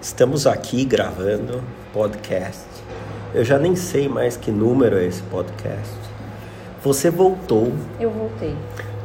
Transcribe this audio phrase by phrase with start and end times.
[0.00, 1.62] Estamos aqui gravando
[1.92, 2.64] podcast.
[3.34, 5.94] Eu já nem sei mais que número é esse podcast.
[6.82, 7.72] Você voltou.
[8.00, 8.56] Eu voltei.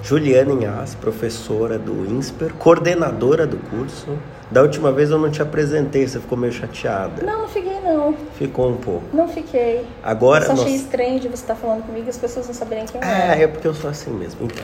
[0.01, 4.17] Juliana Inhas, professora do INSPER, coordenadora do curso.
[4.51, 7.25] Da última vez eu não te apresentei, você ficou meio chateada.
[7.25, 8.15] Não, não fiquei não.
[8.37, 9.03] Ficou um pouco.
[9.11, 9.85] Não fiquei.
[10.03, 12.53] Agora eu só achei nós- estranho de você estar falando comigo e as pessoas não
[12.53, 13.41] saberem quem É, era.
[13.41, 14.45] é porque eu sou assim mesmo.
[14.45, 14.63] Então.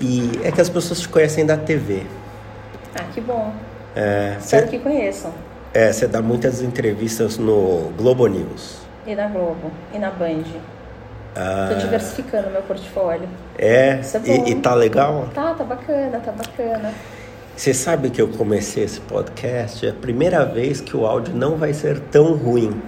[0.00, 2.04] E é que as pessoas te conhecem da TV.
[2.94, 3.52] Ah, que bom.
[3.94, 5.32] É, Espero que conheçam.
[5.74, 8.78] É, você dá muitas entrevistas no Globo News.
[9.06, 10.44] E na Globo, e na Band.
[11.34, 13.28] Ah, Tô diversificando meu portfólio.
[13.58, 15.28] é, é e, e tá legal?
[15.34, 16.92] Tá, tá bacana, tá bacana.
[17.56, 21.56] Você sabe que eu comecei esse podcast, é a primeira vez que o áudio não
[21.56, 22.80] vai ser tão ruim.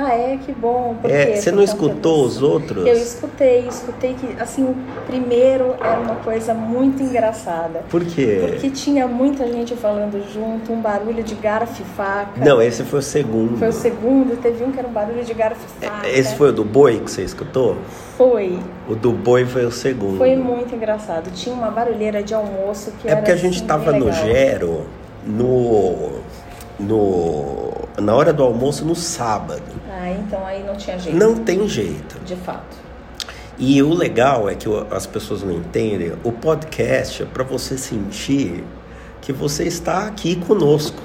[0.00, 0.36] Ah, é?
[0.36, 0.96] Que bom.
[1.02, 2.86] É, você não escutou os outros?
[2.86, 4.76] Eu escutei, escutei que, assim, o
[5.08, 7.80] primeiro era uma coisa muito engraçada.
[7.90, 8.46] Por quê?
[8.48, 12.44] Porque tinha muita gente falando junto, um barulho de garfo e faca.
[12.44, 13.58] Não, esse foi o segundo.
[13.58, 16.08] Foi o segundo, teve um que era um barulho de garfo e faca.
[16.08, 17.76] Esse foi o do boi que você escutou?
[18.16, 18.56] Foi.
[18.88, 20.18] O do boi foi o segundo.
[20.18, 21.28] Foi muito engraçado.
[21.32, 24.12] Tinha uma barulheira de almoço que É era porque a gente assim, tava bem no.
[24.12, 24.86] Gero,
[25.26, 26.20] no,
[26.78, 29.77] no, na hora do almoço no sábado.
[30.00, 31.18] Ah, então aí não tinha jeito.
[31.18, 32.18] Não tem jeito.
[32.24, 32.76] De fato.
[33.58, 37.76] E o legal é que o- as pessoas não entendem, o podcast é para você
[37.76, 38.62] sentir
[39.20, 41.02] que você está aqui conosco.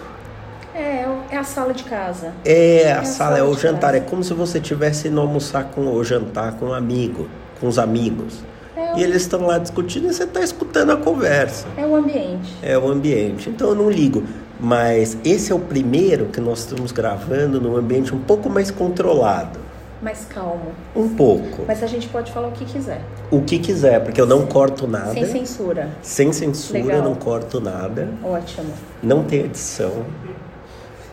[0.76, 2.32] É, é a sala de casa.
[2.46, 4.10] É a a sala, é sala o de jantar, é casa.
[4.10, 7.28] como se você estivesse indo almoçar com ou jantar com um amigo,
[7.60, 8.44] com os amigos.
[8.76, 11.68] É, E eles estão lá discutindo e você está escutando a conversa.
[11.78, 12.54] é o ambiente.
[12.62, 13.50] É o ambiente.
[13.50, 14.24] Então eu não ligo.
[14.60, 19.60] Mas esse é o primeiro que nós estamos gravando num ambiente um pouco mais controlado.
[20.02, 20.74] Mais calmo.
[20.96, 21.64] Um pouco.
[21.68, 23.02] Mas a gente pode falar o que quiser.
[23.32, 25.14] O que quiser, porque eu não corto nada.
[25.14, 25.90] Sem censura.
[26.02, 27.02] Sem censura, Legal.
[27.04, 28.10] não corto nada.
[28.24, 28.72] Ótimo.
[29.02, 30.04] Não tem edição.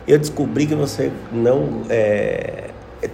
[0.08, 1.82] Eu descobri que você não.
[1.88, 2.64] é,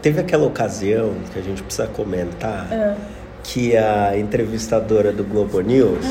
[0.03, 2.95] Teve aquela ocasião que a gente precisa comentar Ah.
[3.45, 6.05] que a entrevistadora do Globo News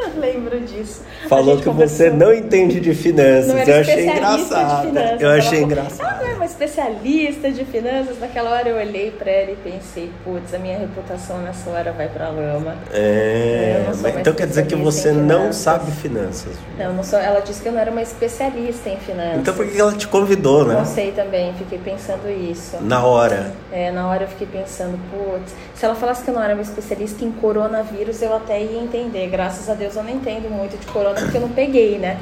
[0.16, 1.02] Lembro disso.
[1.28, 2.12] Falou que você conversou.
[2.12, 3.68] não entende de finanças.
[3.68, 4.86] Eu achei engraçado.
[4.86, 5.20] finanças.
[5.20, 6.05] Eu achei engraçado.
[6.36, 8.20] Uma especialista de finanças.
[8.20, 12.08] Naquela hora eu olhei pra ela e pensei, putz, a minha reputação nessa hora vai
[12.08, 12.76] pra lama.
[12.92, 16.54] É, mas então quer dizer que você não sabe finanças.
[16.78, 19.38] Não, não sou, ela disse que eu não era uma especialista em finanças.
[19.38, 20.74] Então por que ela te convidou, né?
[20.74, 22.76] Não sei também, fiquei pensando isso.
[22.82, 23.54] Na hora.
[23.72, 26.62] É, na hora eu fiquei pensando, putz, se ela falasse que eu não era uma
[26.62, 29.28] especialista em coronavírus, eu até ia entender.
[29.28, 32.18] Graças a Deus eu não entendo muito de corona porque eu não peguei, né?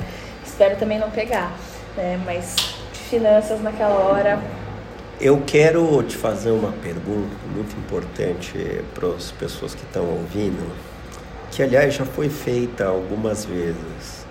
[0.47, 1.53] Espero também não pegar,
[1.97, 2.20] né?
[2.24, 2.73] Mas
[3.04, 4.42] finanças naquela hora,
[5.20, 10.72] Eu quero te fazer uma pergunta muito importante para as pessoas que estão ouvindo,
[11.53, 14.26] que aliás já foi feita algumas vezes.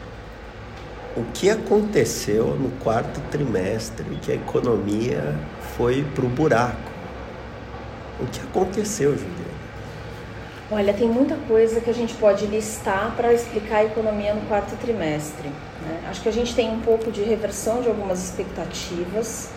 [1.16, 5.36] O que aconteceu no quarto trimestre que a economia
[5.78, 6.92] foi para o buraco?
[8.20, 9.54] O que aconteceu, Juliana?
[10.74, 14.76] olha, tem muita coisa que a gente pode listar para explicar a economia no quarto
[14.78, 15.50] trimestre.
[15.86, 16.02] Né?
[16.10, 19.50] Acho que a gente tem um pouco de reversão de algumas expectativas.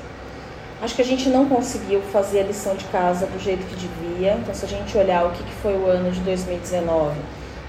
[0.82, 4.34] Acho que a gente não conseguiu fazer a lição de casa do jeito que devia.
[4.34, 7.16] Então, se a gente olhar o que que foi o ano de 2019,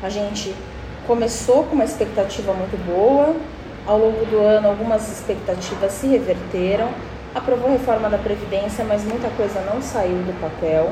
[0.03, 0.53] a gente
[1.07, 3.35] começou com uma expectativa muito boa.
[3.85, 6.90] Ao longo do ano, algumas expectativas se reverteram.
[7.34, 10.91] Aprovou a reforma da Previdência, mas muita coisa não saiu do papel.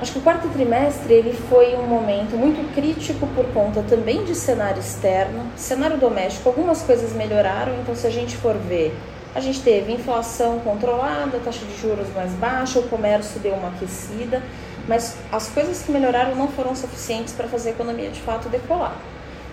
[0.00, 4.32] Acho que o quarto trimestre ele foi um momento muito crítico por conta também de
[4.32, 6.48] cenário externo, cenário doméstico.
[6.48, 8.96] Algumas coisas melhoraram, então se a gente for ver,
[9.34, 14.40] a gente teve inflação controlada, taxa de juros mais baixa, o comércio deu uma aquecida,
[14.86, 18.96] mas as coisas que melhoraram não foram suficientes para fazer a economia de fato decolar.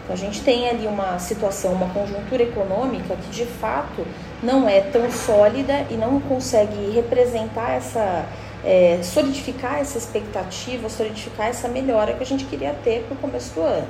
[0.03, 4.05] Então a gente tem ali uma situação, uma conjuntura econômica que de fato
[4.43, 8.25] não é tão sólida e não consegue representar essa,
[8.65, 13.53] é, solidificar essa expectativa, solidificar essa melhora que a gente queria ter para o começo
[13.53, 13.87] do ano.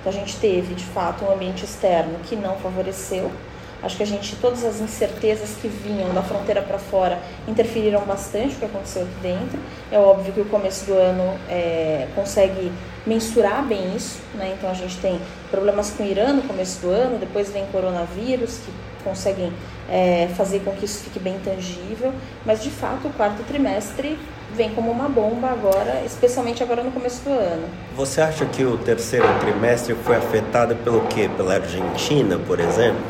[0.00, 3.32] Então a gente teve de fato um ambiente externo que não favoreceu.
[3.80, 8.56] Acho que a gente, todas as incertezas que vinham da fronteira para fora interferiram bastante
[8.56, 9.58] o que aconteceu aqui dentro.
[9.90, 12.72] É óbvio que o começo do ano é, consegue
[13.06, 14.54] mensurar bem isso, né?
[14.58, 18.58] Então a gente tem problemas com o Irã no começo do ano, depois vem coronavírus,
[18.58, 18.72] que
[19.02, 19.52] conseguem
[19.88, 22.12] é, fazer com que isso fique bem tangível,
[22.44, 24.18] mas de fato o quarto trimestre
[24.54, 27.68] vem como uma bomba agora, especialmente agora no começo do ano.
[27.96, 31.30] Você acha que o terceiro trimestre foi afetado pelo quê?
[31.36, 33.02] Pela Argentina, por exemplo?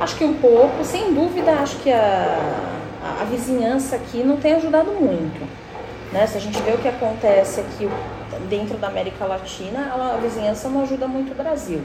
[0.00, 2.38] Acho que um pouco, sem dúvida, acho que a,
[3.02, 5.40] a, a vizinhança aqui não tem ajudado muito.
[6.12, 6.26] Né?
[6.26, 7.88] Se a gente vê o que acontece aqui
[8.48, 11.80] dentro da América Latina, a vizinhança não ajuda muito o Brasil.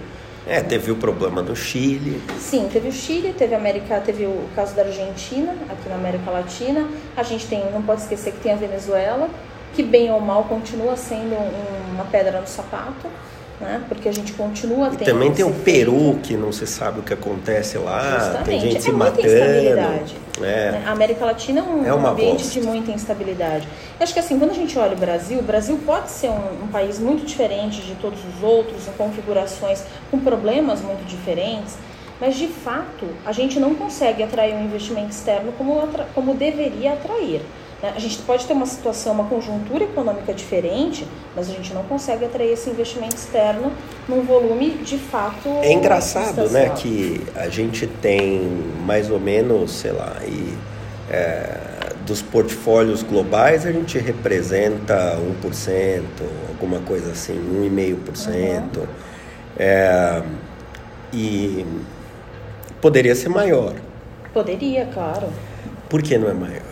[0.45, 2.21] É, teve o problema do Chile.
[2.39, 6.31] Sim, teve o Chile, teve a América, teve o caso da Argentina, aqui na América
[6.31, 6.87] Latina.
[7.15, 9.29] A gente tem, não pode esquecer que tem a Venezuela,
[9.73, 11.35] que bem ou mal continua sendo
[11.93, 13.07] uma pedra no sapato
[13.61, 13.83] né?
[13.87, 15.03] Porque a gente continua tendo.
[15.03, 18.45] E também tem o Peru, que não se sabe o que acontece lá, Justamente.
[18.45, 19.27] tem gente é se matando.
[19.27, 20.15] Instabilidade.
[20.39, 20.71] É.
[20.71, 20.83] Né?
[20.87, 22.59] A América Latina é um, é ambiente bosta.
[22.59, 23.67] de muita instabilidade.
[23.99, 26.63] Eu acho que assim, quando a gente olha o Brasil, o Brasil pode ser um,
[26.63, 31.77] um país muito diferente de todos os outros, em configurações, com problemas muito diferentes.
[32.19, 35.81] Mas, de fato, a gente não consegue atrair um investimento externo como,
[36.13, 37.41] como deveria atrair.
[37.81, 37.93] Né?
[37.95, 42.25] A gente pode ter uma situação, uma conjuntura econômica diferente, mas a gente não consegue
[42.25, 43.71] atrair esse investimento externo
[44.07, 45.49] num volume de fato.
[45.61, 48.41] É engraçado, né, que a gente tem
[48.85, 50.57] mais ou menos, sei lá, e,
[51.09, 51.57] é,
[52.05, 56.03] dos portfólios globais a gente representa 1%,
[56.49, 58.77] alguma coisa assim, 1,5%.
[58.77, 58.87] Uhum.
[59.57, 60.21] É,
[61.13, 61.65] e
[62.79, 63.75] poderia ser maior.
[64.33, 65.27] Poderia, claro.
[65.89, 66.70] Por que não é maior?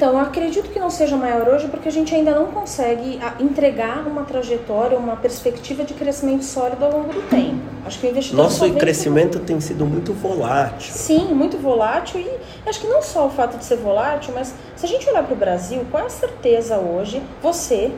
[0.00, 4.06] Então, acredito que não seja maior hoje porque a gente ainda não consegue ah, entregar
[4.06, 7.60] uma trajetória, uma perspectiva de crescimento sólido ao longo do tempo.
[7.84, 10.90] Acho que o investidor Nosso crescimento tem sido muito volátil.
[10.90, 12.30] Sim, muito volátil e
[12.66, 15.34] acho que não só o fato de ser volátil, mas se a gente olhar para
[15.34, 17.92] o Brasil, qual é a certeza hoje, você,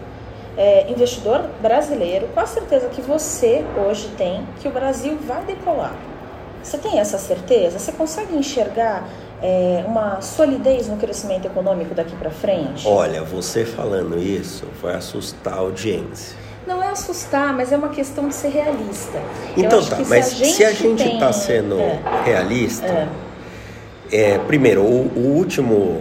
[0.56, 5.94] é, investidor brasileiro, qual a certeza que você hoje tem que o Brasil vai decolar?
[6.64, 7.78] Você tem essa certeza?
[7.78, 9.04] Você consegue enxergar
[9.42, 12.86] é, uma solidez no crescimento econômico daqui para frente?
[12.86, 16.36] Olha, você falando isso vai assustar a audiência.
[16.66, 19.18] Não é assustar, mas é uma questão de ser realista.
[19.56, 21.32] Então tá, mas se a gente está tem...
[21.32, 22.00] sendo é.
[22.24, 23.10] realista,
[24.12, 24.30] é.
[24.32, 26.00] é primeiro, o, o, último,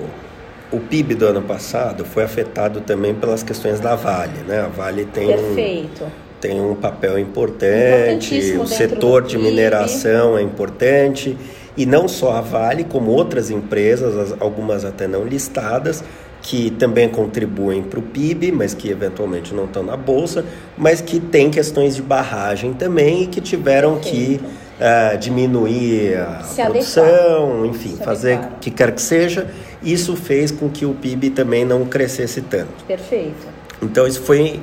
[0.72, 4.62] o PIB do ano passado foi afetado também pelas questões da Vale, né?
[4.62, 6.04] A Vale tem Perfeito.
[6.04, 11.38] Um, tem um papel importante, o setor de mineração é importante
[11.78, 16.04] e não só a Vale, como outras empresas, algumas até não listadas,
[16.42, 20.44] que também contribuem para o PIB, mas que eventualmente não estão na bolsa,
[20.78, 24.42] mas que têm questões de barragem também e que tiveram que
[24.82, 27.66] uh, diminuir a Se produção, adequar.
[27.68, 29.48] enfim, Se fazer o que quer que seja.
[29.84, 32.84] Isso fez com que o PIB também não crescesse tanto.
[32.88, 33.48] Perfeito.
[33.82, 34.60] Então isso foi,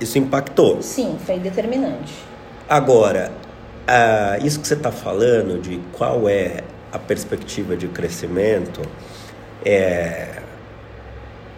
[0.00, 0.80] isso impactou.
[0.82, 2.12] Sim, foi determinante.
[2.68, 3.30] Agora,
[3.86, 8.80] ah, isso que você está falando de qual é a perspectiva de crescimento,
[9.64, 10.42] é,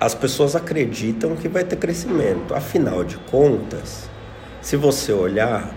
[0.00, 2.54] as pessoas acreditam que vai ter crescimento.
[2.54, 4.08] Afinal de contas,
[4.60, 5.70] se você olhar,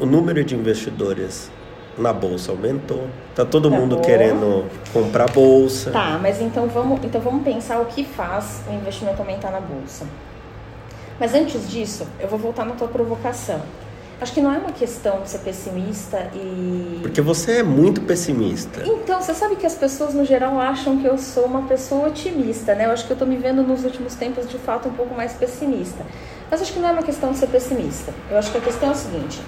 [0.00, 1.50] o número de investidores
[1.98, 3.08] na bolsa aumentou.
[3.34, 4.02] Tá todo tá mundo bom.
[4.02, 5.90] querendo comprar bolsa.
[5.90, 10.06] Tá, mas então vamos, então vamos pensar o que faz o investimento aumentar na bolsa.
[11.18, 13.60] Mas antes disso, eu vou voltar na tua provocação.
[14.20, 16.98] Acho que não é uma questão de ser pessimista e.
[17.02, 18.82] Porque você é muito pessimista.
[18.84, 22.74] Então, você sabe que as pessoas no geral acham que eu sou uma pessoa otimista,
[22.74, 22.86] né?
[22.86, 25.34] Eu acho que eu tô me vendo nos últimos tempos de fato um pouco mais
[25.34, 26.04] pessimista.
[26.50, 28.12] Mas acho que não é uma questão de ser pessimista.
[28.28, 29.40] Eu acho que a questão é o seguinte: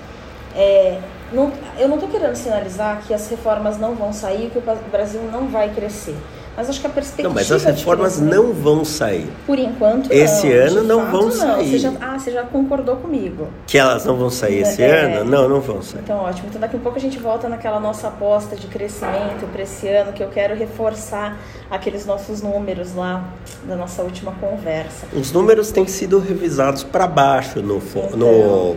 [0.55, 1.01] é,
[1.33, 5.23] não, eu não estou querendo sinalizar que as reformas não vão sair, que o Brasil
[5.33, 6.17] não vai crescer.
[6.61, 7.29] Mas acho que a perspectiva.
[7.29, 9.27] Não, mas as reformas não vão sair.
[9.47, 10.67] Por enquanto, esse não.
[10.67, 11.31] ano não vão não.
[11.31, 11.71] sair.
[11.71, 13.49] Você já, ah, você já concordou comigo.
[13.67, 15.31] Que elas não vão sair esse é, ano?
[15.31, 16.03] Não, não vão sair.
[16.03, 16.49] Então, ótimo.
[16.51, 20.13] Então, daqui a pouco a gente volta naquela nossa aposta de crescimento para esse ano,
[20.13, 21.39] que eu quero reforçar
[21.71, 23.25] aqueles nossos números lá
[23.65, 25.07] da nossa última conversa.
[25.15, 28.77] Os números têm sido revisados para baixo no, então, no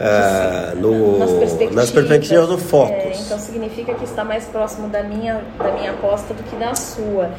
[0.00, 2.90] uh, no, nas, perspectivas, nas perspectivas do Focus.
[2.90, 6.74] É, então significa que está mais próximo da minha, da minha aposta do que da
[6.74, 7.30] sua.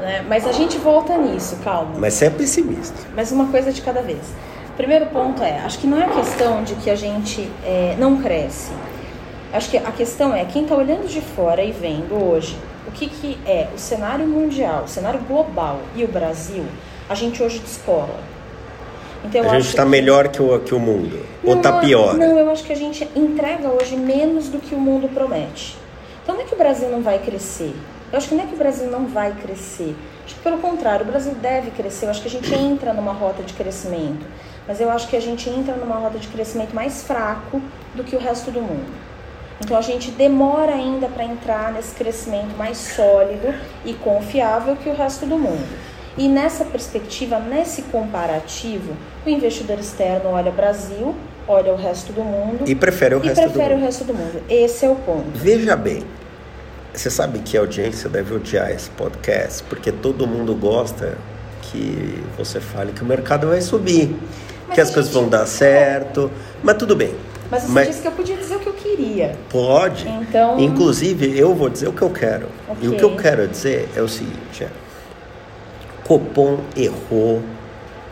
[0.00, 0.24] Né?
[0.28, 1.94] Mas a gente volta nisso, calma.
[1.98, 2.94] Mas você é pessimista.
[3.14, 4.20] Mas uma coisa de cada vez.
[4.76, 8.72] Primeiro ponto é, acho que não é questão de que a gente é, não cresce.
[9.52, 12.56] Acho que a questão é, quem está olhando de fora e vendo hoje
[12.86, 16.64] o que, que é o cenário mundial, o cenário global e o Brasil,
[17.08, 18.18] a gente hoje descola.
[19.24, 19.88] Então, a gente está que...
[19.88, 21.24] melhor que o, que o mundo?
[21.42, 22.14] Não, ou está pior?
[22.14, 25.76] Não, eu acho que a gente entrega hoje menos do que o mundo promete.
[26.22, 27.74] Então não é que o Brasil não vai crescer.
[28.10, 29.94] Eu acho que não é que o Brasil não vai crescer.
[30.24, 32.06] Acho que pelo contrário, o Brasil deve crescer.
[32.06, 34.24] Eu acho que a gente entra numa rota de crescimento.
[34.66, 37.60] Mas eu acho que a gente entra numa rota de crescimento mais fraco
[37.94, 38.92] do que o resto do mundo.
[39.60, 43.54] Então a gente demora ainda para entrar nesse crescimento mais sólido
[43.84, 45.66] e confiável que o resto do mundo.
[46.16, 48.92] E nessa perspectiva, nesse comparativo,
[49.26, 51.14] o investidor externo olha Brasil,
[51.46, 54.14] olha o resto do mundo e prefere o, e resto, prefere do o resto do
[54.14, 54.42] mundo.
[54.48, 55.26] Esse é o ponto.
[55.34, 56.04] Veja bem,
[56.92, 61.18] você sabe que a audiência deve odiar esse podcast, porque todo mundo gosta
[61.62, 64.14] que você fale que o mercado vai subir,
[64.68, 64.94] mas que as gente...
[64.94, 66.30] coisas vão dar certo,
[66.62, 67.14] mas tudo bem.
[67.50, 69.36] Mas você Mas- disse que eu podia dizer o que eu queria.
[69.50, 70.08] Pode.
[70.08, 72.46] Então- Inclusive, eu vou dizer o que eu quero.
[72.80, 74.68] E o que eu quero dizer é o seguinte: é,
[76.06, 77.42] Copom errou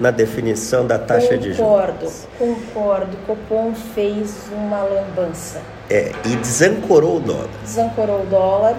[0.00, 2.26] na definição da taxa de concordo, juros.
[2.38, 3.16] concordo.
[3.26, 5.60] Copom fez uma lambança.
[5.90, 7.48] É, e desancorou o dólar.
[7.62, 8.76] Desancorou o dólar.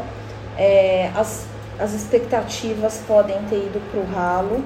[0.57, 1.45] É, as,
[1.79, 4.63] as expectativas podem ter ido para o ralo,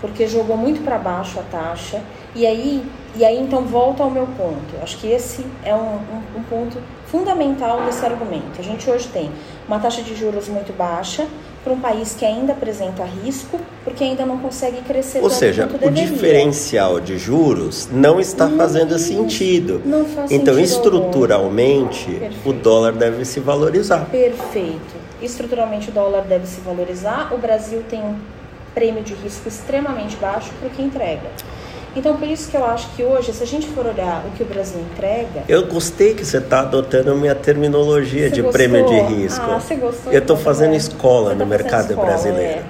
[0.00, 2.02] porque jogou muito para baixo a taxa.
[2.34, 4.82] E aí, e aí, então, volta ao meu ponto.
[4.82, 6.76] Acho que esse é um, um, um ponto
[7.06, 8.58] fundamental desse argumento.
[8.58, 9.30] A gente hoje tem
[9.66, 11.26] uma taxa de juros muito baixa
[11.66, 15.68] para um país que ainda apresenta risco, porque ainda não consegue crescer Ou seja, o
[15.68, 16.06] deveria.
[16.06, 19.08] diferencial de juros não está fazendo Isso.
[19.08, 19.82] sentido.
[19.84, 24.06] Não faz Então, sentido estruturalmente, o dólar deve se valorizar.
[24.12, 24.94] Perfeito.
[25.20, 27.32] Estruturalmente o dólar deve se valorizar.
[27.34, 28.14] O Brasil tem um
[28.72, 31.30] prêmio de risco extremamente baixo para o que entrega.
[31.96, 34.42] Então, por isso que eu acho que hoje, se a gente for olhar o que
[34.42, 35.44] o Brasil entrega.
[35.48, 38.52] Eu gostei que você está adotando a minha terminologia de gostou?
[38.52, 39.40] prêmio de risco.
[39.50, 40.12] Ah, você gostou?
[40.12, 40.76] Eu estou fazendo é.
[40.76, 42.60] escola Você no tá mercado escola, brasileiro.
[42.60, 42.62] é.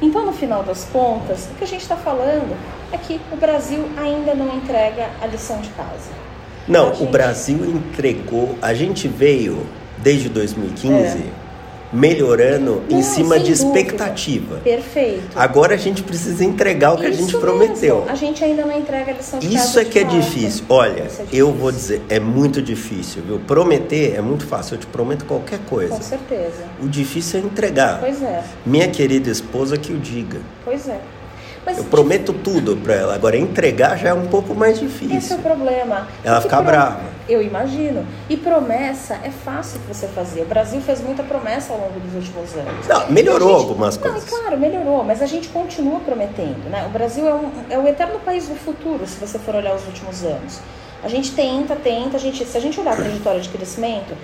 [0.00, 2.56] Então, no final das contas, o que a gente está falando
[2.92, 6.10] é que o Brasil ainda não entrega a lição de casa.
[6.68, 8.54] Não, A o gente- Brasil entregou.
[8.62, 9.66] A gente veio
[9.96, 11.22] desde 2015 É.
[11.92, 13.78] melhorando em Não, cima sem de dúvida.
[13.78, 14.56] expectativa.
[14.58, 15.36] Perfeito.
[15.36, 17.96] Agora a gente precisa entregar o que a Isso gente prometeu.
[18.00, 18.10] mesmo.
[18.10, 19.54] A gente ainda não entrega a lição de.
[19.54, 20.64] Isso é que é difícil.
[20.68, 21.52] Olha, Isso é eu difícil.
[21.54, 23.38] vou dizer, é muito difícil, viu?
[23.40, 25.94] Prometer é muito fácil, eu te prometo qualquer coisa.
[25.94, 26.64] Com certeza.
[26.82, 28.00] O difícil é entregar.
[28.00, 30.38] Pois é, Minha querida esposa que o diga.
[30.64, 31.00] pois é.
[31.68, 33.14] Mas Eu prometo tudo pra ela.
[33.14, 35.36] Agora, entregar já é um pouco mais Esse é difícil.
[35.36, 36.08] o problema.
[36.24, 37.00] Ela fica brava.
[37.28, 38.06] Eu imagino.
[38.26, 40.40] E promessa é fácil de você fazer.
[40.40, 42.86] O Brasil fez muita promessa ao longo dos últimos anos.
[42.88, 44.30] Não, melhorou gente- algumas Não, coisas.
[44.30, 46.86] claro, melhorou, mas a gente continua prometendo, né?
[46.86, 49.84] O Brasil é, um, é o eterno país do futuro, se você for olhar os
[49.84, 50.60] últimos anos.
[51.04, 54.14] A gente tenta, tenta, a gente, se a gente olhar a trajetória de crescimento,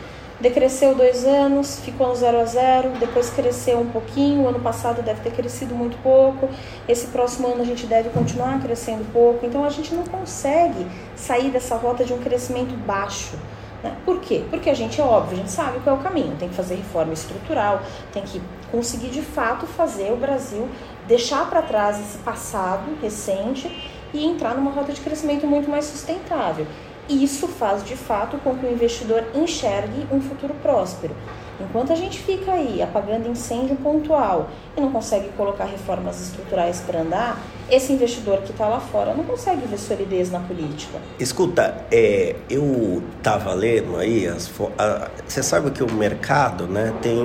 [0.40, 5.02] decresceu dois anos, ficou no zero a zero, depois cresceu um pouquinho, o ano passado
[5.02, 6.48] deve ter crescido muito pouco,
[6.88, 11.50] esse próximo ano a gente deve continuar crescendo pouco, então a gente não consegue sair
[11.50, 13.38] dessa rota de um crescimento baixo.
[13.82, 13.96] né?
[14.04, 14.44] Por quê?
[14.50, 16.74] Porque a gente é óbvio, a gente sabe qual é o caminho, tem que fazer
[16.74, 20.68] reforma estrutural, tem que conseguir de fato fazer o Brasil
[21.06, 26.66] deixar para trás esse passado recente e entrar numa rota de crescimento muito mais sustentável.
[27.08, 31.14] Isso faz de fato com que o investidor enxergue um futuro próspero.
[31.60, 37.00] Enquanto a gente fica aí apagando incêndio pontual e não consegue colocar reformas estruturais para
[37.02, 40.98] andar, esse investidor que está lá fora não consegue ver solidez na política.
[41.18, 47.16] Escuta, é, eu tava lendo aí, as a- você sabe que o mercado, né, tem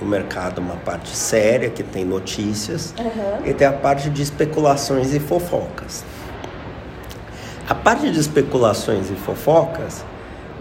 [0.00, 3.44] o mercado uma parte séria, que tem notícias, Aham.
[3.46, 6.02] e tem a parte de especulações e fofocas.
[7.70, 10.04] A parte de especulações e fofocas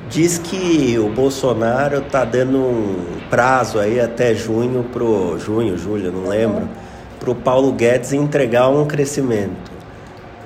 [0.07, 6.29] diz que o Bolsonaro tá dando um prazo aí até junho pro junho, julho, não
[6.29, 6.69] lembro,
[7.19, 9.71] pro Paulo Guedes entregar um crescimento.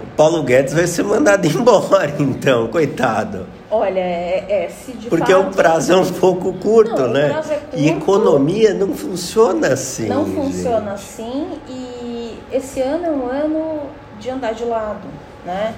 [0.01, 3.45] O Paulo Guedes vai ser mandado embora, então, coitado.
[3.69, 7.13] Olha, é, é, se de Porque fato, o prazo é um pouco curto, Não, o
[7.13, 7.27] né?
[7.27, 7.97] prazo é E curto.
[8.03, 10.07] economia não funciona assim.
[10.07, 10.35] Não gente.
[10.37, 13.79] funciona assim e esse ano é um ano
[14.17, 15.09] de andar de lado,
[15.45, 15.73] né?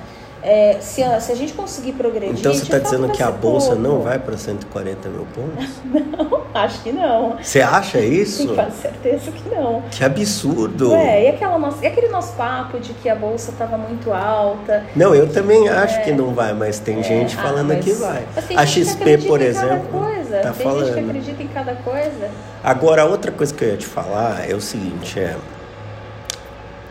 [0.47, 2.37] É, se, a, se a gente conseguir progredir...
[2.37, 3.81] Então você está fato dizendo que a bolsa pouco.
[3.81, 5.67] não vai para 140 mil pontos?
[6.15, 7.35] Não, acho que não.
[7.41, 8.43] Você acha isso?
[8.43, 9.81] Tenho quase certeza que não.
[9.91, 10.91] Que absurdo!
[10.91, 14.85] Ué, e, aquela nossa, e aquele nosso papo de que a bolsa estava muito alta?
[14.95, 17.91] Não, eu também acho que não vai, mas tem gente É, falando ah, mas- que
[17.93, 18.23] vai.
[18.35, 20.37] mas tem A que XP, por exemplo, coisa.
[20.37, 21.09] tá tem gente que falando.
[21.09, 22.29] acredita em cada coisa.
[22.63, 25.35] Agora, outra coisa que eu ia te falar é o seguinte, é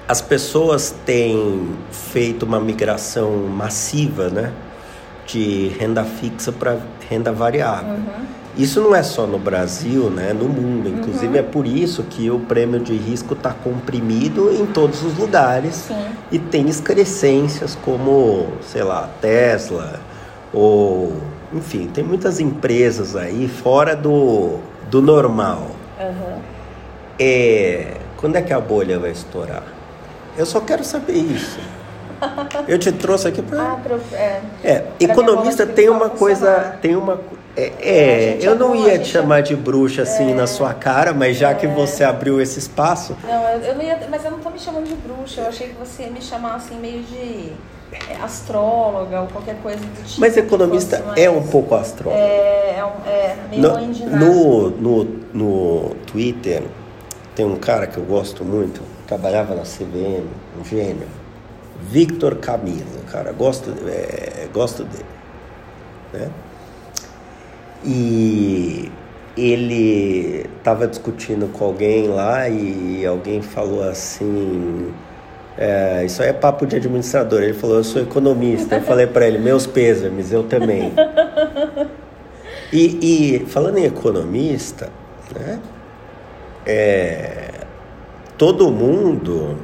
[0.06, 4.52] as pessoas têm feito uma migração massiva, né,
[5.26, 7.94] de renda fixa para renda variável.
[7.94, 8.26] Uhum.
[8.56, 10.88] Isso não é só no Brasil, né, no mundo.
[10.88, 15.74] Inclusive é por isso que o prêmio de risco está comprimido em todos os lugares
[15.74, 16.06] Sim.
[16.30, 19.98] e tem excrescências como, sei lá, Tesla
[20.52, 21.14] ou,
[21.52, 24.58] enfim, tem muitas empresas aí fora do,
[24.88, 25.70] do normal.
[25.98, 26.38] Uhum.
[27.18, 29.73] É, quando é que a bolha vai estourar?
[30.36, 31.58] Eu só quero saber isso.
[32.66, 34.40] Eu te trouxe aqui para Ah, pro, é.
[34.62, 37.20] é, economista tem uma coisa, tem uma
[37.56, 40.46] é, é, eu é não bom, a ia te é- chamar de bruxa assim na
[40.46, 43.98] sua cara, mas já que você abriu esse espaço, Não, eu, eu não ia.
[44.10, 45.42] Mas eu não tô me chamando de bruxa.
[45.42, 47.52] Eu achei que você ia me chamar assim, meio de
[47.92, 50.20] é, astróloga ou qualquer coisa do tipo.
[50.20, 52.20] mas economista fosse é mais- um pouco astrólogo.
[52.20, 53.62] É, é, um- é meio
[54.16, 56.62] No, no, no, no Twitter
[57.36, 60.24] tem um cara que eu gosto muito, trabalhava na CVM,
[60.60, 61.06] um gênio,
[61.90, 65.04] Victor Camilo, cara, gosto, é, gosto dele.
[66.12, 66.30] né?
[67.84, 68.90] E
[69.36, 74.92] ele estava discutindo com alguém lá e alguém falou assim:
[75.58, 77.42] é, Isso aí é papo de administrador.
[77.42, 78.76] Ele falou: Eu sou economista.
[78.76, 80.92] Eu falei para ele: Meus pêsames, eu também.
[82.72, 84.88] E, e falando em economista,
[85.34, 85.60] né?
[86.66, 87.50] É,
[88.36, 89.56] todo mundo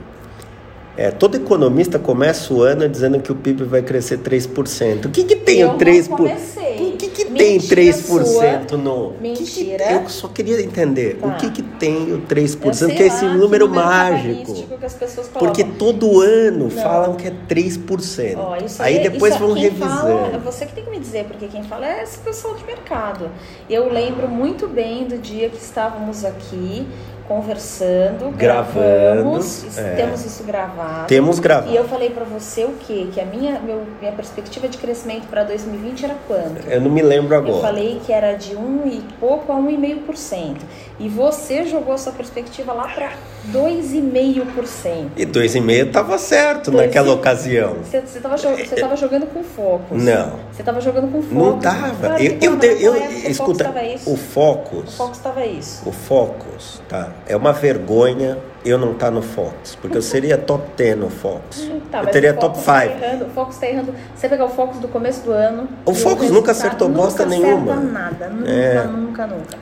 [1.00, 5.06] é, todo economista começa o ano dizendo que o PIB vai crescer 3%.
[5.06, 6.08] O que, que tem eu o 3%?
[6.08, 6.92] Comecei.
[6.92, 8.76] O que, que tem 3% sua.
[8.76, 9.14] no.
[9.18, 9.84] Mentira.
[9.84, 11.16] Que que, eu só queria entender.
[11.16, 11.26] Tá.
[11.26, 12.66] O que, que tem o 3%?
[12.66, 14.52] Eu sei que é esse lá, número mágico.
[14.52, 16.70] Que as pessoas Porque todo ano Não.
[16.70, 18.36] falam que é 3%.
[18.36, 20.38] Ó, isso aí é- depois é- vão revisando.
[20.40, 23.30] Você que tem que me dizer, porque quem fala é esse pessoal de mercado.
[23.70, 26.86] Eu lembro muito bem do dia que estávamos aqui
[27.30, 29.94] conversando, Gravando, gravamos, é.
[29.94, 31.06] temos isso gravado.
[31.06, 31.70] Temos gravado.
[31.72, 33.06] E eu falei pra você o quê?
[33.12, 36.66] Que a minha, meu- minha perspectiva de crescimento para 2020 era quanto?
[36.68, 37.54] Eu não me lembro agora.
[37.54, 40.56] Eu falei que era de 1 e pouco a 1,5%.
[40.98, 43.10] E você jogou a sua perspectiva lá para
[43.52, 45.10] 2,5%.
[45.16, 47.76] E 2,5 estava certo Dois naquela e- ocasião.
[47.82, 50.02] Você estava jogando com focos.
[50.02, 50.32] Não.
[50.52, 51.36] Você estava jogando com focos.
[51.36, 52.08] Não tava.
[52.08, 55.88] Claro Eu, eu, eu, o escuta, Focus o Focus, O Focus estava isso.
[55.88, 57.08] o Focus, tá?
[57.26, 61.70] É uma vergonha eu não estar no Focus, porque eu seria top 10 no Focus.
[61.90, 62.92] Tá, eu teria top Focus tá 5.
[63.04, 63.94] errando, o Focus tá errando.
[64.14, 65.66] Você pegar o Focus do começo do ano.
[65.86, 67.72] O Focus nunca acertou bosta nunca nenhuma.
[67.72, 68.28] Acerta nada.
[68.28, 68.84] Nunca, É.
[68.84, 69.58] nunca, nunca.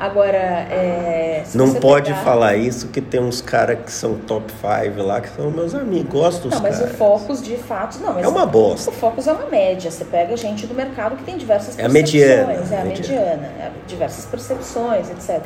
[0.00, 5.02] Agora, é, Não pode pegar- falar isso que tem uns caras que são top 5
[5.02, 6.94] lá, que são meus amigos, gosto dos Não, mas caras.
[6.94, 8.18] o Focus, de fato, não.
[8.18, 8.88] É uma bosta.
[8.88, 9.90] O Focus é uma média.
[9.90, 12.12] Você pega gente do mercado que tem diversas É a percepções.
[12.14, 12.84] mediana, É a mediana.
[12.86, 13.46] mediana.
[13.58, 15.42] É diversas percepções, etc.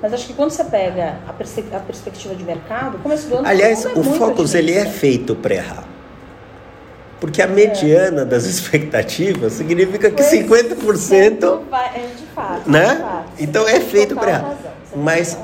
[0.00, 1.32] Mas acho que quando você pega a,
[1.80, 3.48] perspectiva de mercado, começo do ano...
[3.48, 5.84] Aliás, o é muito Focus ele é feito para errar.
[7.26, 12.70] Porque a mediana das expectativas significa que Pois 50%, vai- é, de fato.
[12.70, 12.94] né?
[12.94, 13.24] de fato.
[13.40, 14.54] Então é feito para
[14.94, 15.36] Mas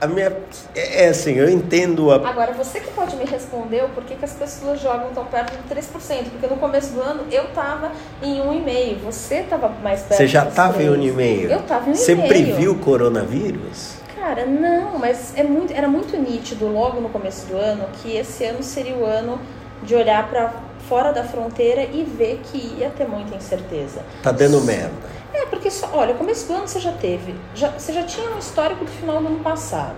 [0.00, 0.32] a minha
[0.76, 4.24] é é assim, eu entendo a Agora, você que pode me responder o porquê que
[4.24, 6.30] as pessoas jogam tão perto de 3%.
[6.30, 7.90] Porque no começo do ano eu tava
[8.22, 8.98] em 1,5%.
[9.02, 11.16] Você tava mais perto Você já dos estava em 3%.
[11.16, 11.50] 1,5?
[11.50, 11.96] Eu tava em 1,5%.
[11.96, 13.94] Você previu o coronavírus?
[14.14, 18.44] Cara, não, mas é muito, era muito nítido logo no começo do ano que esse
[18.44, 19.40] ano seria o ano
[19.82, 24.00] de olhar para fora da fronteira e ver que ia ter muita incerteza.
[24.22, 25.18] Tá dando merda.
[25.32, 28.38] É, porque só, olha, começo do ano você já teve, já, você já tinha um
[28.38, 29.96] histórico do final do ano passado,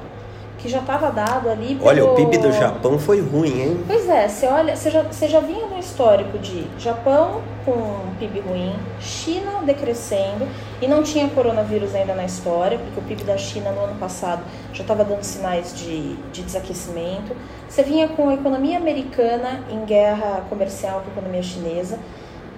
[0.59, 1.87] que já estava dado ali pelo...
[1.87, 3.85] Olha, o PIB do Japão foi ruim, hein?
[3.87, 8.75] Pois é, você olha, você já, você já vinha histórico de Japão com PIB ruim,
[9.01, 10.47] China decrescendo
[10.81, 14.43] e não tinha coronavírus ainda na história, porque o PIB da China no ano passado
[14.73, 17.35] já estava dando sinais de, de desaquecimento.
[17.69, 21.99] Você vinha com a economia americana em guerra comercial com a economia chinesa.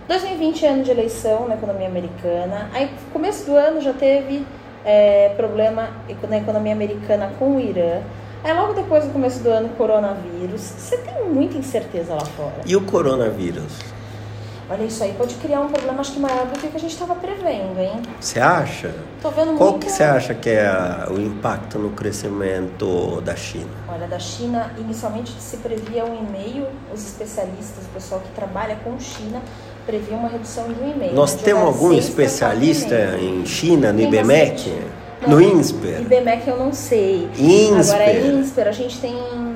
[0.08, 2.68] 2020 é ano de eleição na economia americana.
[2.74, 4.44] Aí, começo do ano já teve
[4.84, 5.90] é, problema
[6.28, 8.02] na economia americana com o Irã.
[8.44, 10.60] Aí, logo depois do começo do ano, coronavírus.
[10.60, 12.54] Você tem muita incerteza lá fora.
[12.66, 13.72] E o coronavírus?
[14.68, 16.80] Olha, isso aí pode criar um problema, acho que maior do que o que a
[16.80, 18.00] gente estava prevendo, hein?
[18.18, 18.94] Você acha?
[19.20, 19.86] Tô vendo Qual muita...
[19.86, 20.72] que você acha que é
[21.10, 23.68] o impacto no crescimento da China?
[23.88, 28.98] Olha, da China, inicialmente se previa um e-mail, os especialistas, o pessoal que trabalha com
[28.98, 29.42] China,
[29.84, 31.14] previa uma redução de um e-mail.
[31.14, 34.52] Nós de temos algum especialista em China, no Tem IBMEC?
[34.52, 35.01] bastante.
[35.22, 36.00] No Não, INSPER?
[36.02, 37.28] IBMEC eu não sei.
[37.38, 37.94] INSPER.
[38.00, 39.14] Agora, INSPER, a gente tem,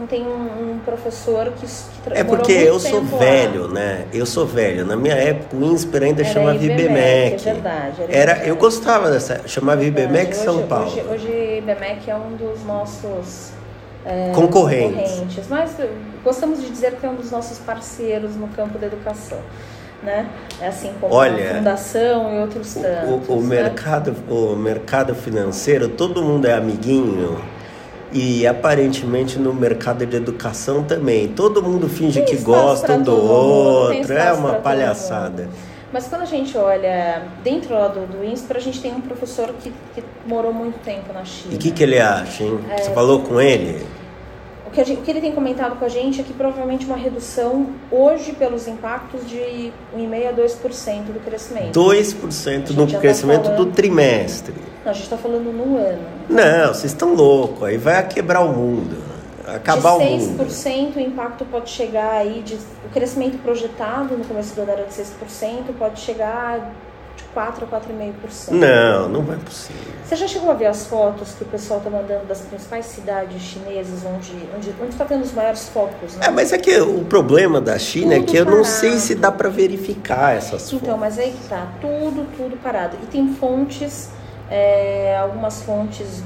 [0.09, 3.19] tem um, professor que, que É porque eu sou tempo lá.
[3.23, 4.05] velho, né?
[4.13, 4.87] Eu sou velho.
[4.87, 7.35] Na minha época, o INSPER ainda Era chamava IBMEC, IBMEC.
[7.49, 8.49] é verdade, era Era, IBMEC.
[8.49, 9.43] eu gostava dessa.
[9.47, 10.87] Chamava IBMEC Hoje- São Paulo.
[10.87, 13.51] Hoje, hoje IBMEC é um dos nossos
[14.05, 15.11] é, Concorrentes.
[15.11, 15.89] concorrentes, mas eh,
[16.23, 19.39] gostamos de dizer que é um dos nossos parceiros no campo da educação.
[20.03, 20.29] Né?
[20.61, 23.29] É assim como Olha, a fundação e outros tantos.
[23.29, 23.63] O, o, né?
[23.63, 27.41] mercado, o mercado financeiro, todo mundo é amiguinho.
[28.13, 31.29] E aparentemente no mercado de educação também.
[31.29, 34.13] Todo mundo finge Tem que gosta um do outro.
[34.13, 35.49] É uma palhaçada.
[35.93, 39.55] Mas quando a gente olha dentro lá do, do INSPER, a gente tem um professor
[39.61, 41.55] que, que morou muito tempo na China.
[41.55, 42.59] E o que, que ele acha, hein?
[42.71, 42.79] É.
[42.79, 43.87] Você falou com ele?
[44.67, 46.97] O que, gente- o que ele tem comentado com a gente é que provavelmente uma
[46.97, 51.73] redução hoje pelos impactos de 1,5% a 2% do crescimento.
[51.73, 54.55] 2% A no gente já tá crescimento do falando- trimestre.
[54.85, 56.03] Não, a gente está falando no ano.
[56.29, 57.63] Não, vocês estão loucos.
[57.63, 58.97] Aí vai quebrar o mundo.
[59.47, 60.45] Acabar de o mundo.
[60.45, 64.85] 6% o impacto pode chegar aí, de, o crescimento projetado no começo do ano era
[64.85, 66.73] de 6%, pode chegar
[67.37, 68.51] 4 a 4,5%.
[68.53, 69.83] Não, não é possível.
[70.03, 73.43] Você já chegou a ver as fotos que o pessoal está mandando das principais cidades
[73.43, 76.29] chinesas onde onde onde está tendo os maiores focos, né?
[76.29, 78.69] É, mas é que o problema da China é Tudo que eu não parado.
[78.69, 80.99] sei se dá para verificar essas Então, fotos.
[81.01, 82.97] mas aí que tá, tudo, tudo parado.
[83.03, 84.09] E tem fontes,
[84.51, 86.23] é, algumas fontes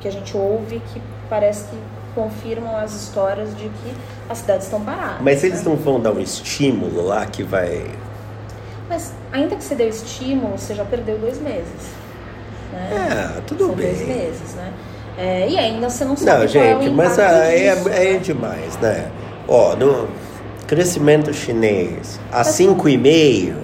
[0.00, 1.76] que a gente ouve que parece que
[2.14, 3.94] confirmam as histórias de que
[4.30, 5.20] as cidades estão paradas.
[5.20, 5.68] Mas eles né?
[5.68, 7.84] não vão dar um estímulo lá que vai.
[8.88, 11.94] Mas ainda que você deu estímulo, você já perdeu dois meses.
[12.72, 13.36] Né?
[13.38, 14.06] É, tudo São dois bem.
[14.06, 14.72] meses, né?
[15.16, 17.88] É, e ainda você não sabe Não, qual é o gente, mas impacto aí disso,
[17.88, 18.18] é, é né?
[18.18, 19.10] demais, né?
[19.46, 20.08] Ó, no
[20.66, 23.54] crescimento chinês a Mas- 5,5%,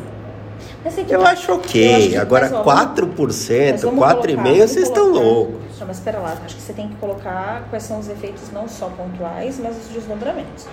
[0.84, 1.30] Mas aí que eu tá.
[1.30, 1.94] acho Eu ok.
[1.96, 5.78] acho que- Agora mas, ó, vamos- 4%, Mas vamos 4,5%, colocar- vamos vocês estão loucos.
[5.80, 8.68] Não, mas espera lá, acho que você tem que colocar quais são os efeitos não
[8.68, 10.66] só pontuais, mas os desdobramentos.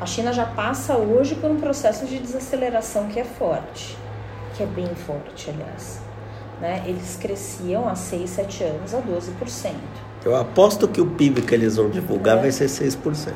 [0.00, 3.96] A China já passa hoje por um processo de desaceleração que é forte,
[4.54, 6.00] que é bem forte, aliás.
[6.60, 6.82] Né?
[6.86, 9.72] Eles cresciam há 6, 7 anos a 12%.
[10.24, 12.40] Eu aposto que o PIB que eles vão divulgar É.
[12.42, 13.32] vai ser 6%.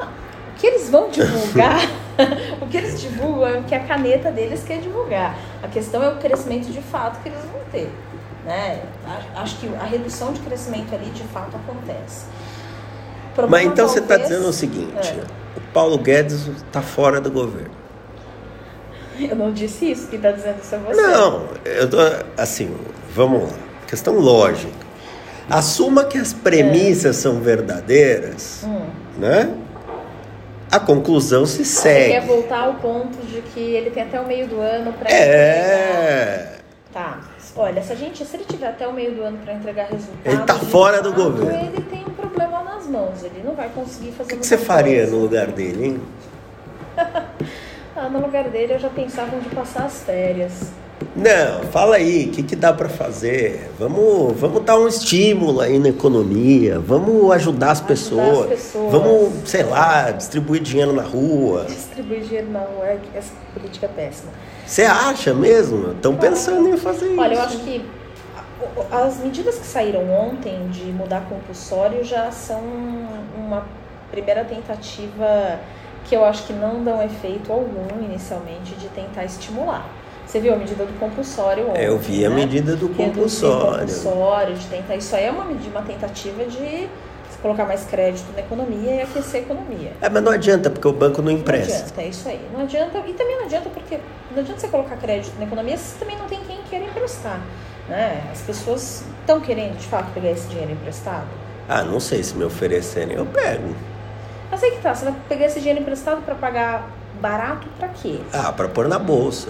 [0.00, 1.80] O que eles vão divulgar,
[2.60, 5.36] o que eles divulgam é o que a caneta deles quer divulgar.
[5.62, 7.90] A questão é o crescimento de fato que eles vão ter.
[8.44, 8.82] Né?
[9.34, 12.26] Acho que a redução de crescimento ali de fato acontece.
[13.48, 15.58] Mas então você está dizendo o seguinte: É.
[15.58, 17.70] o Paulo Guedes está fora do governo.
[19.18, 21.00] Eu não disse isso, quem está dizendo isso é você.
[21.00, 21.96] Não, eu tô
[22.36, 22.76] assim,
[23.14, 23.58] vamos lá.
[23.86, 24.72] Questão lógica.
[25.48, 28.86] Assuma que as premissas são verdadeiras, Hum.
[29.16, 29.54] né?
[30.70, 32.26] A conclusão se Você quer segue.
[32.26, 36.56] voltar ao ponto de que ele tem até o meio do ano para É.
[36.92, 37.20] Tá.
[37.58, 40.20] Olha, se a gente, se ele tiver até o meio do ano para entregar resultados,
[40.26, 41.58] Ele tá fora do fato, governo.
[41.72, 42.04] Ele tem
[42.86, 43.22] nas mãos.
[43.24, 44.22] Ele não vai conseguir fazer.
[44.22, 45.12] O que, que você faria coisa.
[45.16, 46.00] no lugar dele, hein?
[47.98, 50.64] Ah, no lugar dele eu já pensava de passar as férias.
[51.14, 53.70] Não, fala aí, o que, que dá para fazer?
[53.78, 58.92] Vamos, vamos dar um estímulo aí na economia, vamos ajudar as Ajudar pessoas, as pessoas.
[58.92, 61.64] vamos, sei lá, distribuir dinheiro na rua.
[61.64, 64.30] Distribuir dinheiro na rua, é- essa política é péssima.
[64.66, 65.92] Você acha mesmo?
[65.92, 67.18] Estão pensando em fazer isso.
[67.20, 67.82] Olha, eu acho que
[68.90, 72.60] as medidas que saíram ontem de mudar compulsório já são
[73.36, 73.64] uma
[74.10, 75.58] primeira tentativa
[76.04, 79.88] que eu acho que não dão efeito algum inicialmente de tentar estimular.
[80.24, 81.82] Você viu a medida do compulsório ontem?
[81.82, 82.36] É, eu vi a né?
[82.36, 83.78] medida do o compulsório.
[83.86, 84.96] compulsório, de tentar.
[84.96, 86.88] Isso aí é uma, uma tentativa de
[87.42, 89.92] colocar mais crédito na economia e aquecer a economia.
[90.00, 91.76] É, mas não adianta, porque o banco não Não empresta.
[91.78, 92.40] adianta, é isso aí.
[92.52, 94.00] Não adianta, e também não adianta porque
[94.32, 97.40] não adianta você colocar crédito na economia se também não tem quem queira emprestar.
[97.88, 98.22] Né?
[98.32, 101.26] As pessoas estão querendo de fato pegar esse dinheiro emprestado.
[101.68, 103.74] Ah, não sei se me oferecerem, eu pego.
[104.50, 106.88] Mas aí que tá, você vai pegar esse dinheiro emprestado para pagar
[107.20, 108.18] barato para quê?
[108.32, 109.48] Ah, para pôr na bolsa.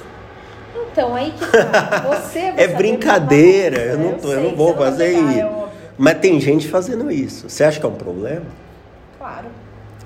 [0.75, 2.05] Então, aí que tá.
[2.09, 5.41] Você vai É saber brincadeira, eu não tô- eu sei não vou fazer pegar, isso.
[5.41, 5.67] É.
[5.99, 7.49] Mas tem gente fazendo isso.
[7.49, 8.45] Você acha que é um problema?
[9.19, 9.47] Claro,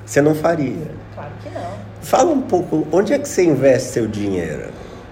[0.04, 0.86] Você não faria.
[1.14, 1.70] claro que não.
[2.02, 4.70] Fala um pouco, onde é que você investe seu dinheiro?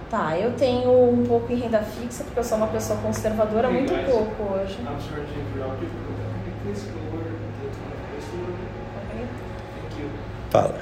[0.09, 3.93] Tá, eu tenho um pouco em renda fixa, porque eu sou uma pessoa conservadora, muito
[4.09, 4.79] pouco hoje.
[4.81, 8.25] I'm sorry to interrupt you, but can you please go over the tone of this
[8.25, 8.69] a little bit?
[8.97, 9.27] ok?
[9.81, 10.09] Thank you.
[10.49, 10.79] Fala.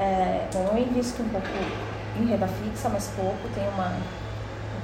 [0.00, 1.46] É, bom, eu invisto um pouco
[2.20, 3.48] em renda fixa, mas pouco.
[3.54, 3.92] Tem uma,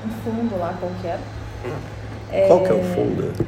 [0.05, 1.19] um fundo lá qualquer.
[2.47, 3.47] Qual que é o fundo?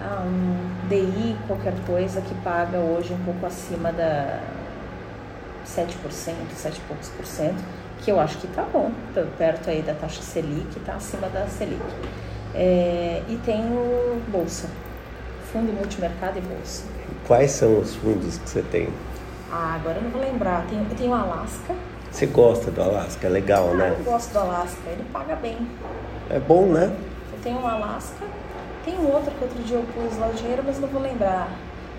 [0.00, 4.40] Ah, um DI, qualquer coisa, que paga hoje um pouco acima da
[5.64, 7.62] 7%, 7 e poucos por cento,
[8.04, 11.46] que eu acho que tá bom, tá perto aí da taxa Selic, tá acima da
[11.46, 11.80] Selic.
[12.54, 14.68] É, e tenho bolsa,
[15.52, 16.84] fundo multimercado e bolsa.
[17.26, 18.88] Quais são os fundos que você tem?
[19.50, 20.64] Ah, agora eu não vou lembrar.
[20.68, 21.74] Tenho, eu tenho o Alasca.
[22.10, 23.26] Você gosta do Alasca?
[23.26, 23.96] É legal, Ah, né?
[23.98, 25.58] eu gosto do Alasca, ele paga bem.
[26.30, 26.94] É bom, né?
[27.32, 28.24] Eu tenho um Alasca,
[28.84, 31.48] tem um outro que outro dia eu pus lá o dinheiro, mas não vou lembrar.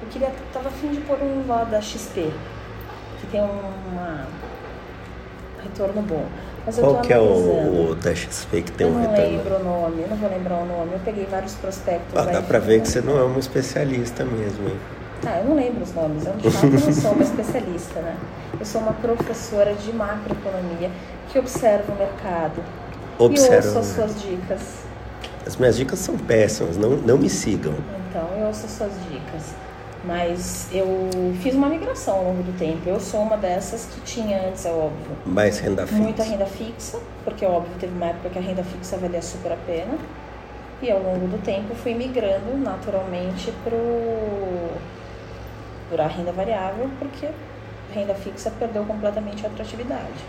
[0.01, 2.31] Eu queria, tava afim de pôr um lá da XP,
[3.19, 4.25] que tem um uma
[5.63, 6.25] retorno bom.
[6.65, 9.31] Mas eu Qual que é o, o da XP que tem eu um não retorno?
[9.37, 10.93] lembro o nome, eu não vou lembrar o nome.
[10.93, 12.15] Eu peguei vários prospectos.
[12.17, 14.77] Ah, dá pra ver que você não é um especialista mesmo, hein?
[15.25, 18.15] Ah, eu não lembro os nomes, eu de fato não sou uma especialista, né?
[18.57, 20.89] Eu sou uma professora de macroeconomia
[21.29, 22.63] que observa o mercado
[23.19, 23.67] e Observa.
[23.67, 24.59] ouço as suas dicas.
[25.45, 27.73] As minhas dicas são péssimas, não, não me sigam.
[28.09, 29.53] Então, eu ouço as suas dicas.
[30.03, 31.09] Mas eu
[31.41, 32.81] fiz uma migração ao longo do tempo.
[32.87, 36.01] Eu sou uma dessas que tinha antes, é óbvio, Mais renda fixa.
[36.01, 39.57] muita renda fixa, porque óbvio teve uma época que a renda fixa valia super a
[39.57, 39.97] pena.
[40.81, 43.77] E ao longo do tempo fui migrando naturalmente pro
[45.89, 50.23] para a renda variável, porque a renda fixa perdeu completamente a atratividade.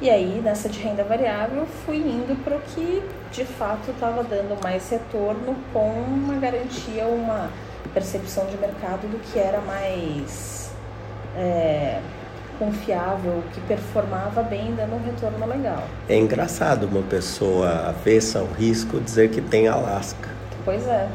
[0.00, 4.58] E aí, nessa de renda variável, fui indo para o que de fato estava dando
[4.62, 7.50] mais retorno com uma garantia, uma
[7.88, 10.70] percepção de mercado do que era mais
[11.36, 12.00] é,
[12.58, 15.84] confiável, que performava bem, dando um retorno legal.
[16.08, 20.28] É engraçado uma pessoa avessa ao risco dizer que tem Alasca.
[20.64, 21.08] Pois é.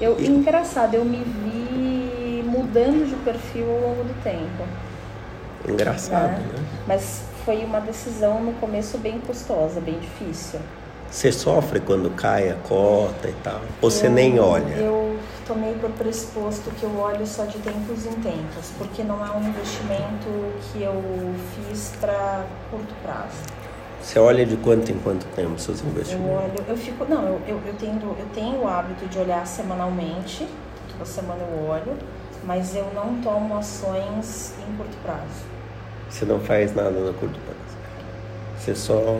[0.00, 0.26] Eu, e...
[0.26, 4.64] Engraçado, eu me vi mudando de perfil ao longo do tempo.
[5.68, 6.54] Engraçado, né?
[6.56, 6.64] né?
[6.86, 10.58] Mas foi uma decisão no começo bem custosa, bem difícil.
[11.10, 13.60] Você sofre quando cai a cota e tal?
[13.82, 14.74] Ou você nem olha?
[14.74, 15.09] Eu
[15.50, 19.48] tomei por pressuposto que eu olho só de tempos em tempos, porque não é um
[19.48, 20.28] investimento
[20.70, 21.02] que eu
[21.56, 23.34] fiz para curto prazo.
[24.00, 26.30] Você olha de quanto em quanto tempo seus investimentos?
[26.30, 29.44] Eu olho, eu fico, não, eu, eu, eu, tenho, eu tenho o hábito de olhar
[29.44, 30.46] semanalmente,
[30.92, 31.98] toda semana eu olho,
[32.44, 35.44] mas eu não tomo ações em curto prazo.
[36.08, 37.76] Você não faz nada no curto prazo?
[38.56, 39.18] Você só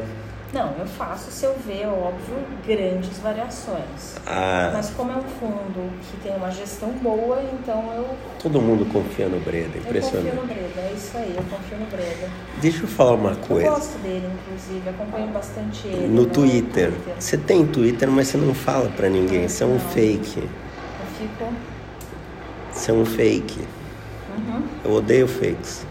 [0.53, 2.37] não, eu faço se eu ver, óbvio,
[2.67, 4.17] grandes variações.
[4.27, 4.71] Ah.
[4.73, 8.09] Mas como é um fundo que tem uma gestão boa, então eu.
[8.43, 10.35] Todo mundo confia no Breda, impressionante.
[10.35, 12.31] Eu confio no Breda, é isso aí, eu confio no Breda.
[12.61, 13.69] Deixa eu falar uma coisa.
[13.69, 16.09] Eu gosto dele, inclusive, acompanho bastante ele.
[16.09, 16.91] No, no Twitter.
[16.91, 17.15] Twitter.
[17.19, 20.41] Você tem Twitter, mas você não fala pra ninguém, você é um fake.
[20.41, 20.49] Eu
[21.17, 21.53] fico.
[22.73, 23.61] Você é um fake.
[24.37, 24.63] Uhum.
[24.85, 25.87] Eu odeio fakes.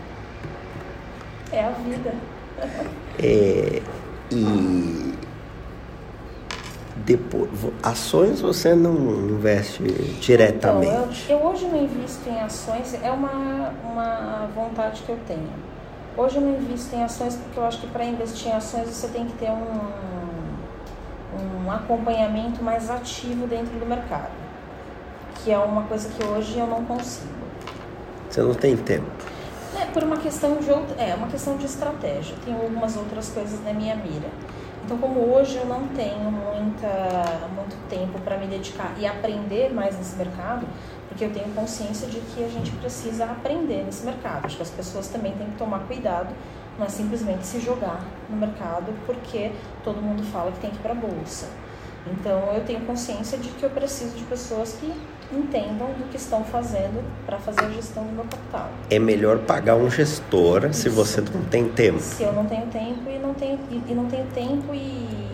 [1.52, 2.14] É a vida.
[3.24, 3.82] é.
[4.32, 5.14] E
[6.98, 7.50] depois,
[7.82, 8.94] ações você não
[9.32, 9.84] investe
[10.22, 11.24] diretamente?
[11.26, 15.50] Então, eu, eu, hoje não invisto em ações, é uma, uma vontade que eu tenho.
[16.16, 19.08] Hoje eu não invisto em ações porque eu acho que para investir em ações você
[19.08, 19.80] tem que ter um,
[21.66, 24.32] um acompanhamento mais ativo dentro do mercado,
[25.36, 27.28] que é uma coisa que hoje eu não consigo.
[28.30, 29.08] Você não tem tempo?
[29.80, 30.70] É, por uma questão de
[31.02, 32.36] é uma questão de estratégia.
[32.44, 34.28] Tem algumas outras coisas na minha mira.
[34.84, 39.98] Então, como hoje eu não tenho muita, muito tempo para me dedicar e aprender mais
[39.98, 40.68] nesse mercado,
[41.08, 44.48] porque eu tenho consciência de que a gente precisa aprender nesse mercado.
[44.48, 46.36] Acho que as pessoas também têm que tomar cuidado,
[46.78, 49.52] não é simplesmente se jogar no mercado porque
[49.84, 51.48] todo mundo fala que tem que ir para a bolsa.
[52.06, 54.92] Então, eu tenho consciência de que eu preciso de pessoas que
[55.32, 58.70] entendam do que estão fazendo para fazer a gestão do meu capital.
[58.90, 60.82] É melhor pagar um gestor Isso.
[60.82, 62.00] se você não tem tempo.
[62.00, 65.30] Se eu não tenho tempo e não tenho, e, não tenho tempo e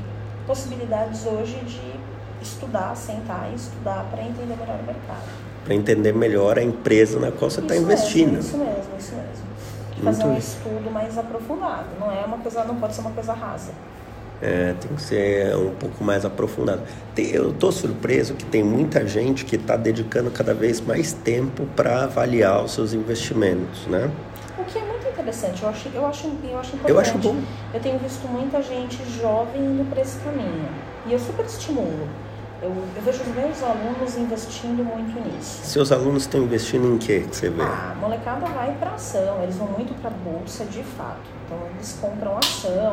[0.46, 1.96] possibilidades hoje de
[2.42, 5.24] estudar, sentar e estudar para entender melhor o mercado.
[5.64, 8.34] Para entender melhor a empresa na qual você está investindo.
[8.34, 9.46] Mesmo, isso mesmo, isso mesmo.
[10.04, 11.88] Fazer Muito um estudo mais aprofundado.
[12.00, 13.72] Não é uma coisa, não pode ser uma coisa rasa.
[14.42, 16.82] É, tem que ser um pouco mais aprofundado.
[17.18, 22.04] eu estou surpreso que tem muita gente que está dedicando cada vez mais tempo para
[22.04, 24.12] avaliar os seus investimentos, né?
[24.58, 26.90] O que é muito interessante, eu acho, eu acho, eu acho importante.
[26.90, 27.42] Eu acho bom.
[27.74, 30.68] Eu tenho visto muita gente jovem indo para esse caminho
[31.08, 32.08] e eu super estimulo.
[32.66, 35.64] Eu, eu, vejo os meus alunos investindo muito nisso.
[35.64, 37.62] Seus alunos estão investindo em quê que você vê?
[37.62, 41.30] Ah, a molecada vai para ação, eles vão muito para bolsa de fato.
[41.46, 42.92] Então eles compram ação,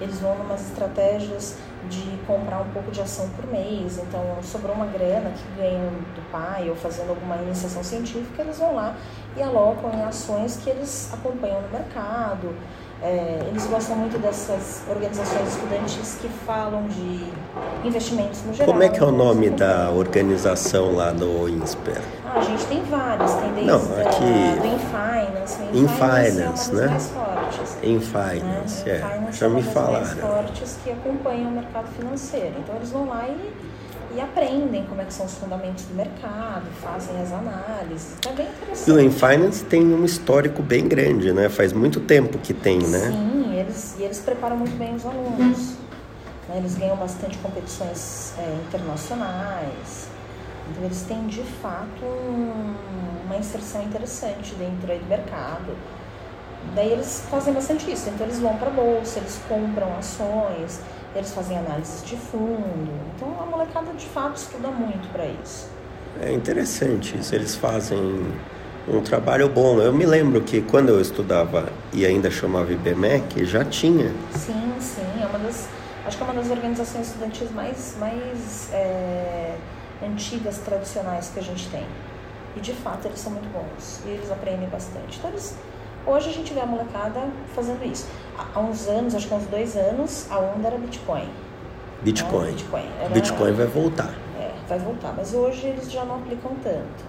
[0.00, 1.58] eles vão umas estratégias
[1.90, 3.98] de comprar um pouco de ação por mês.
[3.98, 8.74] Então sobrou uma grana que ganham do pai ou fazendo alguma iniciação científica, eles vão
[8.74, 8.96] lá
[9.36, 12.54] e alocam em ações que eles acompanham no mercado.
[13.02, 17.24] É, eles gostam muito dessas organizações estudantis que falam de
[17.82, 18.72] investimentos no geral.
[18.72, 21.98] Como é que é o nome da organização lá no INSPER?
[22.26, 24.60] Ah, a gente tem várias, tem desde Não, aqui...
[24.60, 25.62] do InFinance.
[25.72, 26.86] O InFinance, é né?
[26.88, 27.78] mais fortes.
[27.82, 28.92] InFinance, né?
[28.92, 28.98] é.
[28.98, 29.92] Finance Já é me falaram.
[29.92, 32.54] mais fortes que acompanham o mercado financeiro.
[32.58, 33.52] Então eles vão lá e
[34.14, 38.16] e aprendem como é que são os fundamentos do mercado, fazem as análises.
[38.26, 39.06] É bem interessante.
[39.06, 41.48] O Finance tem um histórico bem grande, né?
[41.48, 43.10] Faz muito tempo que tem, né?
[43.10, 45.74] Sim, eles, e eles preparam muito bem os alunos.
[46.48, 46.58] Né?
[46.58, 50.08] Eles ganham bastante competições é, internacionais.
[50.70, 52.74] Então eles têm de fato um,
[53.26, 55.76] uma inserção interessante dentro aí do mercado.
[56.74, 58.08] Daí eles fazem bastante isso.
[58.08, 60.80] Então eles vão para a bolsa, eles compram ações
[61.14, 62.90] eles fazem análises de fundo.
[63.14, 65.68] Então a molecada de fato estuda muito para isso.
[66.20, 68.26] É interessante isso, eles fazem
[68.88, 69.80] um trabalho bom.
[69.80, 74.12] Eu me lembro que quando eu estudava e ainda chamava IBMEC, já tinha.
[74.34, 75.68] Sim, sim, é uma das,
[76.06, 79.54] acho que é uma das organizações estudantis mais, mais é,
[80.02, 81.86] antigas, tradicionais que a gente tem.
[82.56, 85.18] E de fato eles são muito bons e eles aprendem bastante.
[85.18, 85.54] Então eles
[86.10, 87.20] Hoje a gente vê a molecada
[87.54, 88.08] fazendo isso.
[88.36, 91.28] Há uns anos, acho que há uns dois anos, a onda era Bitcoin.
[92.02, 92.50] Bitcoin.
[92.50, 92.84] Bitcoin.
[93.00, 94.12] Era, Bitcoin vai voltar.
[94.36, 95.14] É, vai voltar.
[95.16, 97.04] Mas hoje eles já não aplicam tanto.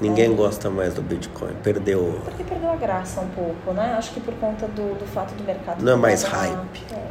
[0.00, 1.52] Ninguém gosta mais do Bitcoin.
[1.62, 2.20] Perdeu.
[2.24, 3.94] Porque perdeu a graça um pouco, né?
[3.98, 5.84] Acho que por conta do, do fato do mercado.
[5.84, 6.84] Não é mais hype.
[6.94, 7.06] É.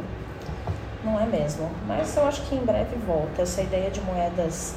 [1.04, 1.70] Não é mesmo.
[1.86, 3.42] Mas eu acho que em breve volta.
[3.42, 4.74] Essa ideia de moedas.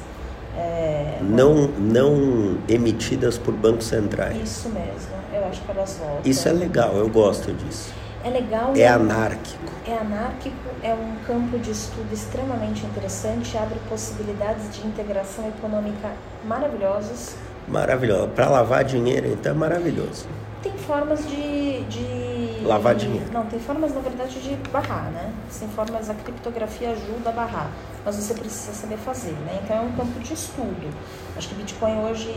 [0.56, 4.36] É, Não, não emitidas por bancos centrais.
[4.36, 5.12] Isso mesmo.
[5.32, 6.20] Eu acho que elas voltam.
[6.24, 7.92] Isso é legal, eu gosto disso.
[8.24, 9.72] É legal É anárquico.
[9.84, 16.08] É anárquico, é um campo de estudo extremamente interessante, abre possibilidades de integração econômica
[16.44, 17.34] maravilhosas.
[17.66, 18.28] Maravilhoso.
[18.28, 20.26] Para lavar dinheiro, então é maravilhoso.
[20.62, 22.21] Tem formas de, de.
[22.64, 23.26] Lavar dinheiro.
[23.32, 25.30] Não, tem formas, na verdade, de barrar, né?
[25.58, 27.70] Tem formas, a criptografia ajuda a barrar,
[28.04, 29.60] mas você precisa saber fazer, né?
[29.62, 30.88] Então é um campo de estudo.
[31.36, 32.30] Acho que Bitcoin hoje,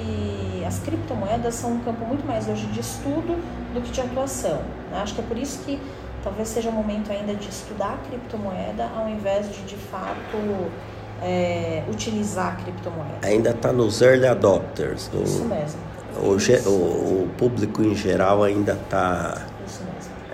[0.68, 3.38] as criptomoedas são um campo muito mais hoje de estudo
[3.74, 4.60] do que de atuação.
[4.92, 5.00] né?
[5.02, 5.80] Acho que é por isso que
[6.24, 10.38] talvez seja o momento ainda de estudar a criptomoeda ao invés de, de fato,
[11.22, 13.20] é, utilizar a criptomoeda.
[13.28, 15.10] Ainda está nos early adopters.
[15.14, 15.80] O, Isso mesmo.
[16.24, 16.70] o, ge- o-
[17.26, 19.42] o público em geral ainda está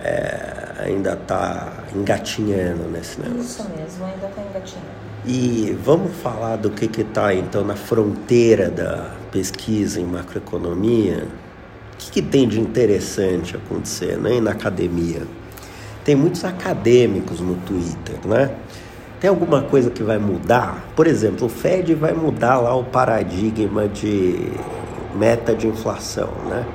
[0.04, 0.82] Mesmo.
[0.84, 3.42] ainda tá engatinhando nesse negócio.
[3.42, 5.02] Isso mesmo, ainda está engatinhando.
[5.26, 11.28] E vamos falar do que está então na fronteira da pesquisa em macroeconomia.
[11.94, 15.22] O que, que tem de interessante acontecendo aí na academia?
[16.04, 18.50] Tem muitos acadêmicos no Twitter, né?
[19.20, 20.84] Tem alguma coisa que vai mudar?
[20.96, 24.52] Por exemplo, o Fed vai mudar lá o paradigma de
[25.16, 26.66] meta de inflação, né?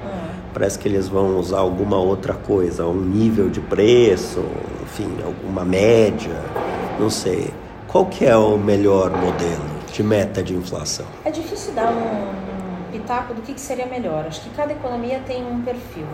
[0.57, 4.43] Parece que eles vão usar alguma outra coisa, um nível de preço,
[4.83, 6.33] enfim, alguma média,
[6.99, 7.53] não sei.
[7.87, 11.05] Qual que é o melhor modelo de meta de inflação?
[11.27, 14.25] É difícil dar um, pitaco do que, que seria melhor.
[14.27, 16.07] Acho que cada economia tem um perfil.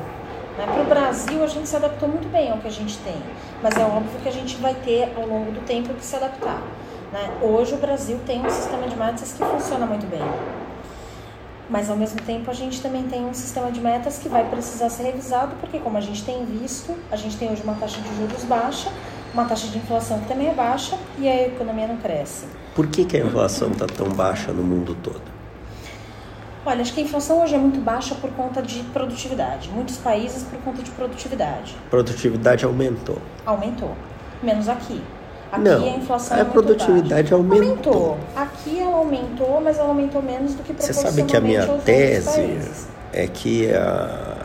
[0.58, 0.66] Né?
[0.66, 3.22] Para o Brasil, a gente se adaptou muito bem ao que a gente tem,
[3.62, 6.60] mas é óbvio que a gente vai ter ao longo do tempo que se adaptar.
[7.12, 7.30] Né?
[7.40, 10.61] Hoje, o Brasil tem um sistema de metas que funciona muito bem.
[11.72, 14.90] Mas ao mesmo tempo a gente também tem um sistema de metas que vai precisar
[14.90, 18.14] ser revisado, porque como a gente tem visto, a gente tem hoje uma taxa de
[18.14, 18.92] juros baixa,
[19.32, 22.44] uma taxa de inflação que também é baixa e a economia não cresce.
[22.74, 25.22] Por que, que a inflação está tão baixa no mundo todo?
[26.66, 29.70] Olha, acho que a inflação hoje é muito baixa por conta de produtividade.
[29.70, 31.74] Muitos países por conta de produtividade.
[31.88, 33.16] Produtividade aumentou.
[33.46, 33.96] Aumentou.
[34.42, 35.02] Menos aqui.
[35.52, 37.34] Aqui Não, a inflação a é muito produtividade baixa.
[37.34, 38.18] aumentou.
[38.34, 42.58] Aqui ela aumentou, mas ela aumentou menos do que Você sabe que a minha tese
[43.12, 44.36] é que a-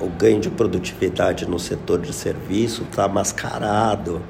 [0.00, 4.22] o ganho de produtividade no setor de serviço está mascarado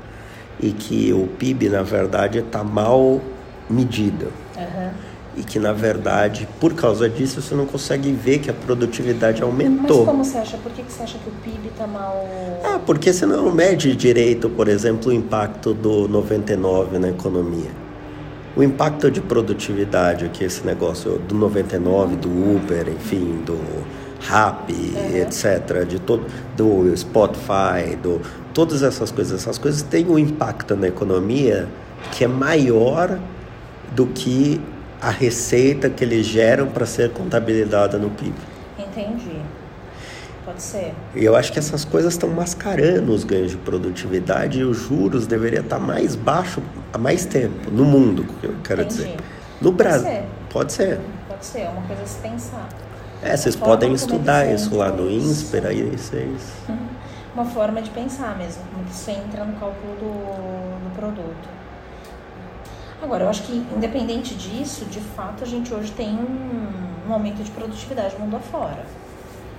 [0.59, 3.21] e que o PIB, na verdade, está mal
[3.69, 4.33] medido.
[4.57, 4.93] Aham.
[5.37, 9.51] E que, na verdade, por causa disso, você não consegue ver que a produtividade Mas
[9.51, 10.05] aumentou.
[10.05, 10.57] como você acha?
[10.59, 12.25] Por que, que você acha que o PIB está mal...
[12.63, 17.71] Ah, porque você não mede direito, por exemplo, o impacto do 99 na economia.
[18.57, 23.59] O impacto de produtividade, que esse negócio do 99, do Uber, enfim, do
[24.21, 26.25] Rappi, etc., de todo,
[26.57, 28.21] do Spotify, do,
[28.55, 31.69] todas essas coisas, essas coisas têm um impacto na economia
[32.13, 33.19] que é maior
[33.95, 34.61] do que
[35.05, 38.35] a receita que eles geram para ser contabilizada no PIB.
[38.79, 39.39] Entendi.
[40.47, 40.95] Pode ser.
[41.15, 45.27] E eu acho que essas coisas estão mascarando os ganhos de produtividade e os juros
[45.27, 49.03] deveriam estar mais baixo há mais tempo, no mundo, eu quero Entendi.
[49.03, 49.17] dizer.
[49.61, 50.11] No Pode Brasil.
[50.11, 50.25] ser.
[50.51, 51.01] Pode ser.
[51.29, 52.69] Pode ser, é uma coisa a se pensar.
[53.23, 55.11] É, vocês podem estudar isso lá no.
[55.11, 56.41] INSPER, aí vocês.
[57.35, 61.64] Uma forma de pensar mesmo, como que isso entra no cálculo do, do produto.
[63.05, 67.45] Agora, eu acho que, independente disso, de fato, a gente hoje tem um, um aumento
[67.45, 68.83] de produtividade mundo afora.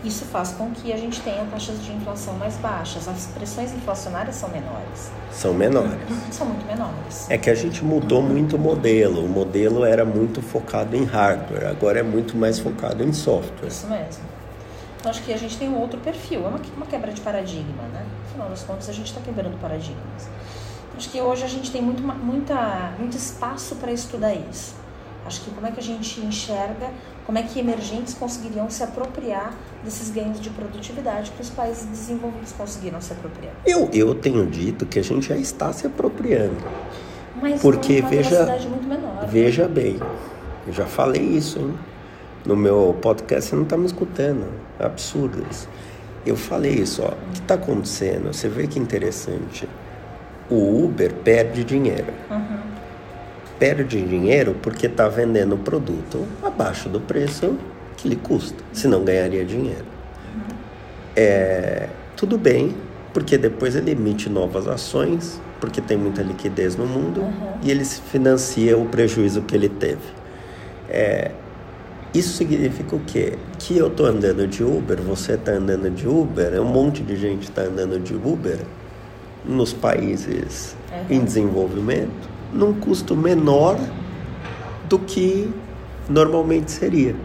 [0.04, 3.08] Isso faz com que a gente tenha taxas de inflação mais baixas.
[3.08, 5.12] As pressões inflacionárias são menores.
[5.32, 5.92] São menores.
[6.32, 7.30] São muito menores.
[7.30, 9.24] É que a gente mudou muito o modelo.
[9.24, 13.68] O modelo era muito focado em hardware, agora é muito mais focado em software.
[13.68, 14.24] Isso mesmo.
[15.00, 16.44] Então, acho que a gente tem um outro perfil.
[16.46, 18.04] É uma, uma quebra de paradigma, né?
[18.28, 20.28] Afinal das contas, a gente está quebrando paradigmas.
[20.98, 24.74] Acho que hoje a gente tem muito, muita, muito espaço para estudar isso.
[25.26, 26.90] Acho que como é que a gente enxerga,
[27.26, 29.54] como é que emergentes conseguiriam se apropriar
[29.84, 33.54] desses ganhos de produtividade que os países desenvolvidos conseguiram se apropriar.
[33.66, 36.56] Eu, eu tenho dito que a gente já está se apropriando.
[37.42, 38.46] Mas Porque veja-
[38.88, 39.26] menor.
[39.28, 40.00] Veja bem,
[40.68, 41.74] eu já falei isso, hein?
[42.46, 44.46] No meu podcast você não está me escutando.
[44.80, 45.68] É absurdo isso.
[46.24, 47.08] Eu falei isso, ó.
[47.10, 48.32] O que está acontecendo?
[48.32, 49.68] Você vê que interessante.
[50.50, 52.14] O Uber perde dinheiro.
[52.30, 52.58] Uhum.
[53.58, 57.58] Perde dinheiro porque está vendendo o produto abaixo do preço
[57.98, 58.64] que lhe custa.
[58.74, 59.86] Senão ganharia dinheiro.
[61.16, 61.88] É,
[62.18, 62.76] tudo bem,
[63.14, 67.24] porque depois ele emite novas ações, porque tem muita liquidez no mundo,
[67.64, 70.04] e ele se financia o prejuízo que ele teve.
[70.90, 71.32] É,
[72.14, 73.34] Isso significa o quê?
[73.60, 77.52] Que eu tô andando de Uber, você tá andando de Uber, um monte de gente
[77.52, 78.60] tá andando de Uber
[79.48, 80.76] nos países
[81.10, 83.78] em desenvolvimento num custo menor
[84.88, 85.54] do que
[86.08, 87.16] normalmente seria.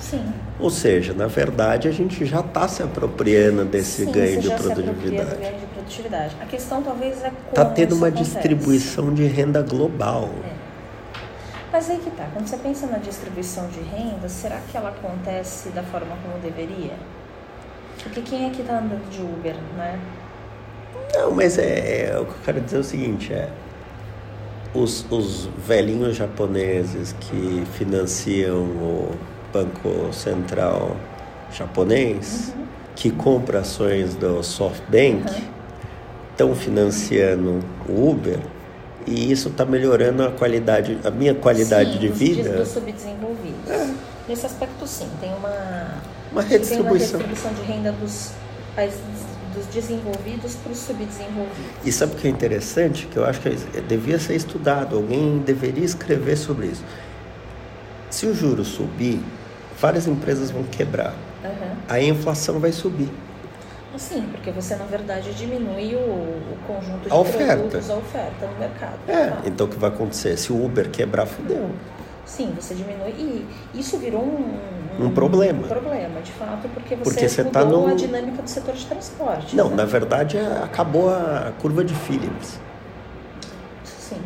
[0.00, 0.24] Sim.
[0.58, 5.36] Ou seja, na verdade, a gente já está se apropriando desse Sim, ganho de produtividade.
[5.40, 6.36] ganho de produtividade.
[6.40, 8.30] A questão talvez é como Está tendo uma acontece.
[8.32, 10.30] distribuição de renda global.
[11.72, 15.68] Mas aí que tá, quando você pensa na distribuição de renda, será que ela acontece
[15.70, 16.94] da forma como deveria?
[18.02, 19.98] Porque quem é que tá andando de Uber, né?
[21.16, 23.48] Não, mas é, é o que eu quero dizer é o seguinte, é
[24.74, 29.14] os, os velhinhos japoneses que financiam o
[29.52, 30.94] Banco Central
[31.50, 32.52] japonês,
[32.94, 35.24] que compra ações do SoftBank,
[36.32, 38.38] estão financiando o Uber
[39.06, 42.50] e isso está melhorando a qualidade, a minha qualidade Sim, de vida.
[42.58, 43.94] Dos subdesenvolvidos.
[44.28, 46.02] Nesse aspecto, sim, tem uma,
[46.32, 47.20] Uma tem redistribuição.
[47.20, 48.32] uma redistribuição de renda dos
[48.74, 49.00] países
[49.56, 51.56] dos desenvolvidos para os subdesenvolvidos.
[51.84, 53.06] E sabe o que é interessante?
[53.06, 53.48] Que eu acho que
[53.88, 56.84] devia ser estudado, alguém deveria escrever sobre isso.
[58.10, 59.20] Se o juro subir,
[59.80, 61.14] várias empresas vão quebrar.
[61.42, 61.76] Aham.
[61.88, 63.08] Aí a inflação vai subir.
[63.96, 67.56] Sim, porque você na verdade diminui o, o conjunto de A oferta.
[67.56, 68.98] produtos, a oferta no mercado.
[69.08, 70.36] É, então o que vai acontecer?
[70.36, 71.70] Se o Uber quebrar, fudeu.
[72.26, 73.10] Sim, você diminui.
[73.16, 74.58] E isso virou um,
[75.06, 75.60] Um problema.
[75.60, 78.74] Um problema, de fato, porque você, Porque você mudou tá no- a dinâmica do setor
[78.74, 79.54] de transporte.
[79.56, 79.76] Não, né?
[79.76, 82.58] na verdade é- acabou a curva de Phillips.
[83.84, 84.20] Sim.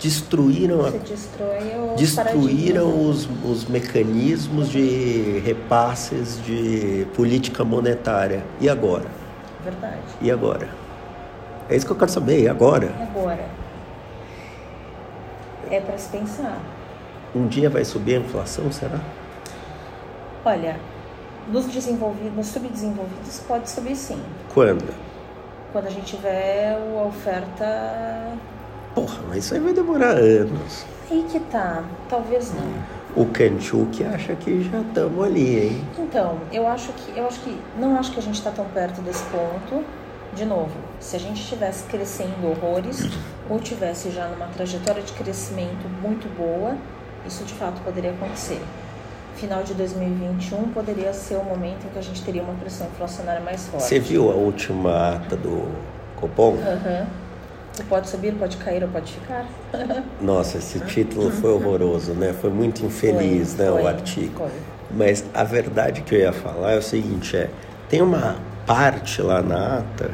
[0.00, 1.58] Destruíram, Você a, destrói
[1.92, 3.10] o destruíram paradigma.
[3.10, 8.42] os, os mecanismos de repasses de política monetária.
[8.60, 9.06] E agora?
[9.62, 9.98] Verdade.
[10.20, 10.68] E agora?
[11.68, 12.40] É isso que eu quero saber.
[12.42, 12.86] E agora?
[12.98, 13.44] E agora?
[15.70, 16.58] É para se pensar.
[17.34, 18.98] Um dia vai subir a inflação, será?
[20.44, 20.76] Olha,
[21.48, 24.20] nos desenvolvidos, nos subdesenvolvidos pode subir sim.
[24.52, 24.92] Quando?
[25.72, 28.32] Quando a gente tiver a oferta.
[28.94, 30.84] Porra, mas isso aí vai demorar anos.
[31.08, 31.84] Aí que tá.
[32.08, 33.22] Talvez não.
[33.22, 35.84] O Kanchuk acha que já estamos ali, hein?
[35.98, 39.00] Então, eu acho que eu acho que não acho que a gente está tão perto
[39.02, 39.84] desse ponto.
[40.32, 40.70] De novo,
[41.00, 43.08] se a gente estivesse crescendo horrores
[43.48, 46.76] ou tivesse já numa trajetória de crescimento muito boa,
[47.26, 48.60] isso de fato poderia acontecer.
[49.36, 53.40] Final de 2021 poderia ser o momento em que a gente teria uma pressão inflacionária
[53.40, 53.84] mais forte.
[53.84, 55.68] Você viu a última ata do
[56.16, 56.54] Copom?
[56.56, 57.06] Aham.
[57.78, 59.46] Ou Pode subir, pode cair ou pode ficar.
[60.20, 62.34] Nossa, esse título foi horroroso, né?
[62.34, 64.38] Foi muito infeliz, Foi, né, foi, o artigo.
[64.38, 64.50] foi.
[64.90, 67.48] Mas a verdade que eu ia falar é o seguinte, é,
[67.88, 70.10] tem uma parte lá na ata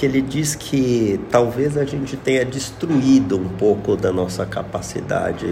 [0.00, 5.46] que ele diz que talvez a gente tenha destruído um pouco da nossa capacidade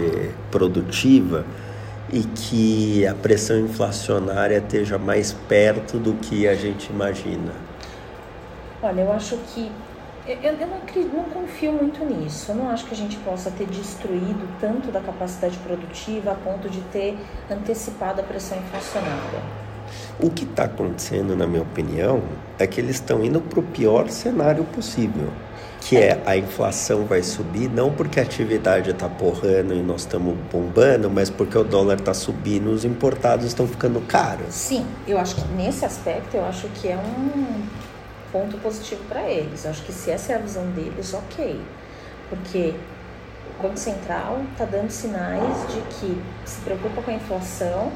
[0.49, 1.45] produtiva
[2.11, 7.51] e que a pressão inflacionária esteja mais perto do que a gente imagina.
[8.81, 9.71] Olha, eu acho que.
[10.25, 10.81] Eu, eu não,
[11.13, 12.51] não confio muito nisso.
[12.51, 16.67] Eu não acho que a gente possa ter destruído tanto da capacidade produtiva a ponto
[16.67, 17.15] de ter
[17.51, 19.58] antecipado a pressão inflacionária.
[20.21, 22.21] O que está acontecendo, na minha opinião,
[22.57, 25.31] é que eles estão indo para o pior cenário possível,
[25.79, 30.37] que é a inflação vai subir não porque a atividade está porrando e nós estamos
[30.51, 34.53] bombando, mas porque o dólar está subindo, os importados estão ficando caros.
[34.53, 37.63] Sim, eu acho que nesse aspecto eu acho que é um
[38.29, 39.63] ponto positivo para eles.
[39.63, 41.61] Eu acho que se essa é a visão deles, ok.
[42.29, 42.75] Porque
[43.57, 47.91] o Banco Central está dando sinais de que se preocupa com a inflação,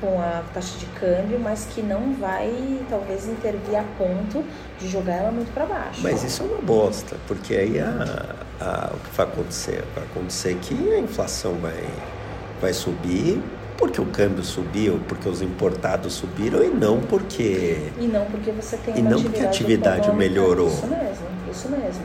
[0.00, 4.44] com a taxa de câmbio, mas que não vai talvez intervir a ponto
[4.78, 6.00] de jogar ela muito para baixo.
[6.02, 9.84] Mas isso é uma bosta, porque aí a, a- o que vai acontecer?
[9.94, 11.84] Vai acontecer que a inflação vai,
[12.60, 13.42] vai subir
[13.76, 17.88] porque o câmbio subiu, porque os importados subiram e não porque.
[17.98, 20.68] E não porque você tem E não porque a atividade, melhorou.
[20.68, 22.02] Isso mesmo, isso mesmo.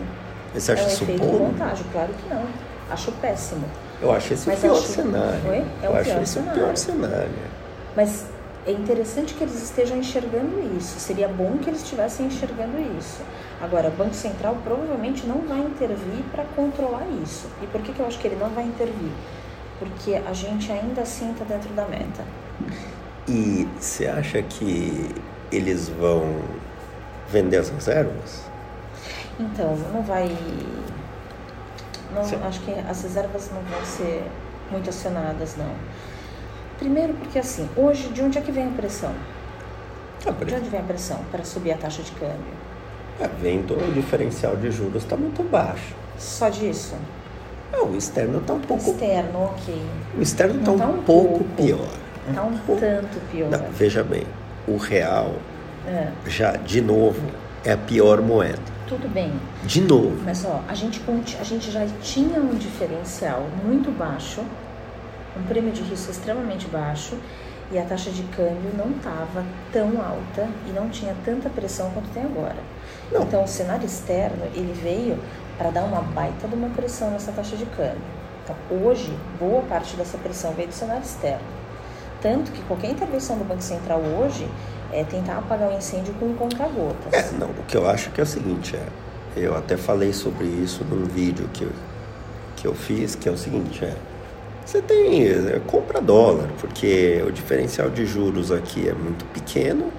[0.53, 1.37] Você é acha um isso efeito bom?
[1.51, 2.43] contágio, claro que não.
[2.89, 3.65] Acho péssimo.
[4.01, 5.41] Eu acho esse Mas o pior acho- cenário.
[5.49, 5.65] Oi?
[5.83, 7.29] É o eu acho esse o pior cenário.
[7.95, 8.25] Mas
[8.65, 10.99] é interessante que eles estejam enxergando isso.
[10.99, 13.21] Seria bom que eles estivessem enxergando isso.
[13.61, 17.47] Agora, o Banco Central provavelmente não vai intervir para controlar isso.
[17.61, 19.11] E por que, que eu acho que ele não vai intervir?
[19.79, 22.23] Porque a gente ainda assim está dentro da meta.
[23.27, 25.09] E você acha que
[25.51, 26.41] eles vão
[27.29, 28.43] vender as reservas?
[29.39, 30.35] Então, não vai.
[32.13, 32.39] Não, Sim.
[32.43, 34.23] acho que as reservas não vão ser
[34.71, 35.71] muito acionadas, não.
[36.79, 39.13] Primeiro porque assim, hoje de onde é que vem a pressão?
[40.27, 42.35] Ah, De onde vem a pressão para subir a taxa de câmbio?
[43.19, 45.95] é, vendo o diferencial de juros está muito baixo.
[46.17, 46.95] Só disso?
[47.73, 48.89] Ah, o externo está um pouco.
[48.91, 49.81] Externo, ok.
[50.17, 51.87] O externo está um, tá um pouco pior.
[52.33, 52.81] Tá um pouco.
[52.81, 53.49] tanto pior.
[53.51, 54.23] Não, veja bem,
[54.67, 55.33] o real
[55.87, 57.21] É, já, de novo,
[57.63, 58.59] é a pior moeda.
[58.87, 59.31] tudo bem.
[59.63, 60.17] De novo.
[60.25, 61.01] Mas ó, a gente,
[61.39, 64.41] a gente já tinha um diferencial muito baixo,
[65.37, 67.17] um prêmio de risco extremamente baixo,
[67.71, 72.09] e a taxa de câmbio não estava tão alta e não tinha tanta pressão quanto
[72.09, 72.57] tem agora.
[73.11, 73.23] Não.
[73.23, 75.17] Então o cenário externo ele veio
[75.57, 77.97] para dar uma baita de uma pressão nessa taxa de câmbio.
[78.43, 81.43] Então hoje boa parte dessa pressão veio do cenário externo.
[82.21, 84.47] Tanto que qualquer intervenção do Banco Central hoje
[84.91, 87.13] é tentar apagar o incêndio com um contra-gotas.
[87.13, 88.87] É, não, o que eu acho que é o seguinte, é,
[89.35, 91.71] eu até falei sobre isso num vídeo que eu,
[92.55, 93.95] que eu fiz, que é o seguinte, é,
[94.65, 99.91] você tem, é, compra dólar, porque o diferencial de juros aqui é muito pequeno,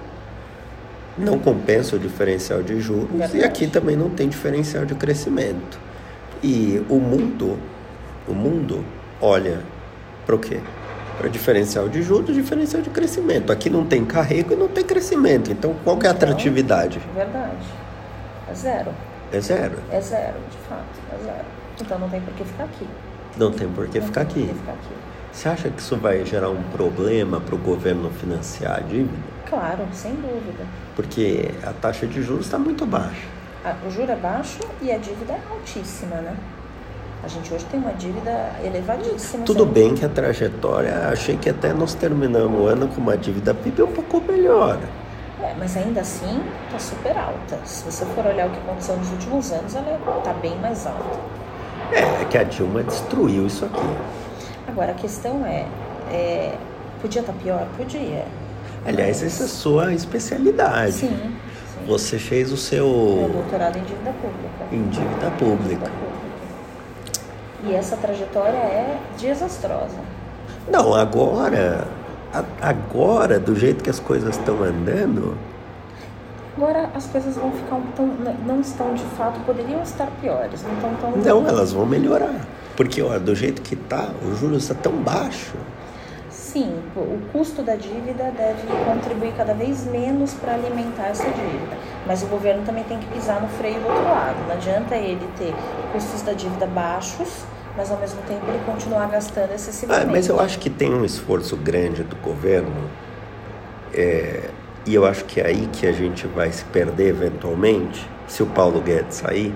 [1.17, 3.37] não compensa o diferencial de juros, Verdade.
[3.37, 5.79] e aqui também não tem diferencial de crescimento.
[6.43, 7.57] E o mundo,
[8.27, 8.85] o mundo
[9.19, 9.59] olha
[10.25, 10.59] para o quê?
[11.17, 13.51] Para diferencial de juros, diferencial de crescimento.
[13.51, 15.51] Aqui não tem carrego e não tem crescimento.
[15.51, 16.99] Então, qual que é a Então, atratividade?
[17.15, 17.65] Verdade.
[18.51, 18.91] É zero.
[19.33, 19.77] É zero.
[19.91, 20.85] É zero, de fato.
[21.13, 21.45] É zero.
[21.81, 22.85] Então não tem por que ficar aqui.
[23.37, 24.49] Não tem por que ficar aqui.
[25.31, 29.17] Você acha que isso vai gerar um problema para o governo financiar a dívida?
[29.47, 30.65] Claro, sem dúvida.
[30.95, 33.27] Porque a taxa de juros está muito baixa.
[33.85, 36.35] O juro é baixo e a dívida é altíssima, né?
[37.23, 39.43] A gente hoje tem uma dívida elevadíssima.
[39.43, 43.53] Tudo bem que a trajetória, achei que até nós terminamos o ano com uma dívida
[43.53, 44.79] PIB um pouco melhor.
[45.41, 47.59] É, mas ainda assim está super alta.
[47.65, 51.19] Se você for olhar o que aconteceu nos últimos anos, ela está bem mais alta.
[51.91, 53.85] É, é que a Dilma destruiu isso aqui.
[54.67, 55.65] Agora a questão é,
[56.11, 56.55] é,
[57.01, 57.65] podia estar pior?
[57.77, 58.25] Podia.
[58.85, 60.93] Aliás, essa é a sua especialidade.
[60.93, 61.85] Sim, sim.
[61.87, 64.65] Você fez o Meu seu doutorado em dívida pública.
[64.71, 65.89] em dívida Dívida pública.
[65.89, 66.07] pública.
[67.65, 69.97] E essa trajetória é desastrosa.
[70.69, 71.87] Não, agora,
[72.61, 75.37] agora, do jeito que as coisas estão andando,
[76.57, 78.07] Agora as coisas vão ficar um tão,
[78.47, 82.33] não estão de fato, poderiam estar piores, não estão tão não, elas vão melhorar.
[82.75, 85.53] Porque, ó, do jeito que tá, o juros está tão baixo.
[86.31, 91.77] Sim, o- custo da dívida deve contribuir cada vez menos para alimentar essa dívida.
[92.07, 94.37] Mas o governo também tem que pisar no freio do outro lado.
[94.47, 95.53] Não adianta ele ter
[95.93, 97.43] custos da dívida baixos,
[97.75, 100.07] mas ao mesmo tempo ele continuar gastando Ah, excessivamente.
[100.11, 102.89] mas eu acho que tem um esforço grande do governo,
[103.93, 104.49] é,
[104.87, 108.45] e eu acho que é aí que a gente vai se perder eventualmente, se o
[108.45, 109.53] Paulo Guedes sair,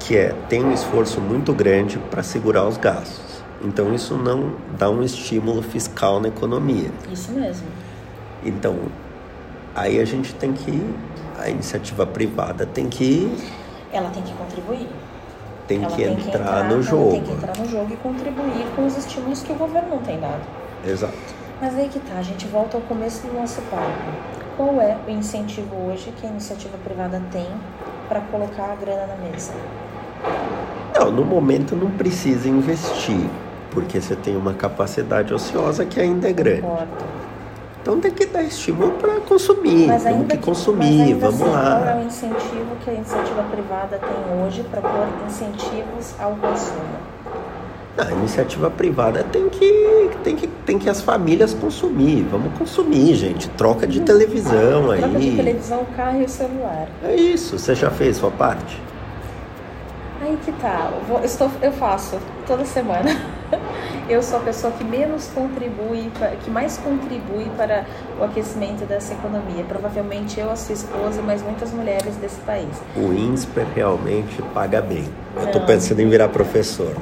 [0.00, 3.44] que é tem um esforço muito grande para segurar os gastos.
[3.62, 6.90] Então isso não dá um estímulo fiscal na economia.
[7.10, 7.66] Isso mesmo.
[8.44, 8.76] Então
[9.72, 10.84] aí a gente tem que
[11.38, 13.32] a iniciativa privada tem que
[13.92, 14.88] Ela tem que contribuir.
[15.68, 17.10] tem que tem entrar que entrar, no ela jogo.
[17.12, 20.18] Tem que entrar no jogo e contribuir com os estímulos que o governo não tem
[20.18, 20.42] dado.
[20.84, 21.43] Exato.
[21.60, 23.84] Mas aí que tá, a gente volta ao começo do nosso papo.
[24.56, 27.46] Qual é o incentivo hoje que a iniciativa privada tem
[28.08, 29.52] para colocar a grana na mesa?
[30.98, 33.28] Não, no momento não precisa investir,
[33.70, 36.62] porque você tem uma capacidade ociosa que ainda é grande.
[36.62, 37.24] Concordo.
[37.82, 41.94] Então tem que dar estímulo para consumir, Mas temos que consumir, vamos assim, Qual é
[41.94, 41.96] lá.
[41.96, 47.13] o incentivo que a iniciativa privada tem hoje para pôr incentivos ao consumo?
[47.96, 53.48] A iniciativa privada tem que, tem que tem que as famílias consumir, vamos consumir, gente.
[53.50, 55.36] Troca de televisão Troca de aí.
[55.36, 56.88] televisão, o carro e o celular.
[57.04, 58.82] É isso, você já fez sua parte?
[60.20, 63.10] Aí que tá, eu, vou- eu estou, eu faço toda semana.
[64.08, 66.10] Eu sou a pessoa que menos contribui,
[66.44, 67.86] que mais contribui para
[68.20, 69.64] o aquecimento dessa economia.
[69.66, 72.68] Provavelmente eu, a sua esposa, mas muitas mulheres desse país.
[72.96, 75.04] O INSPER realmente paga bem.
[75.40, 75.66] Eu tô Não.
[75.66, 76.92] pensando em virar professor.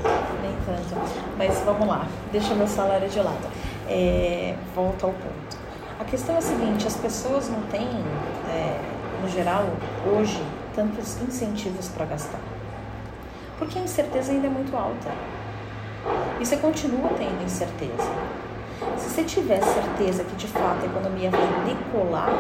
[1.45, 3.51] Mas vamos lá, deixa meu salário de lado.
[3.88, 5.59] É, volta ao ponto.
[5.99, 7.88] A questão é a seguinte, as pessoas não têm,
[8.49, 8.78] é,
[9.20, 9.64] no geral,
[10.07, 10.40] hoje,
[10.72, 12.38] tantos incentivos para gastar.
[13.59, 15.11] Porque a incerteza ainda é muito alta.
[16.40, 18.09] E você continua tendo incerteza.
[18.97, 22.30] Se você tiver certeza que de fato a economia vai decolar,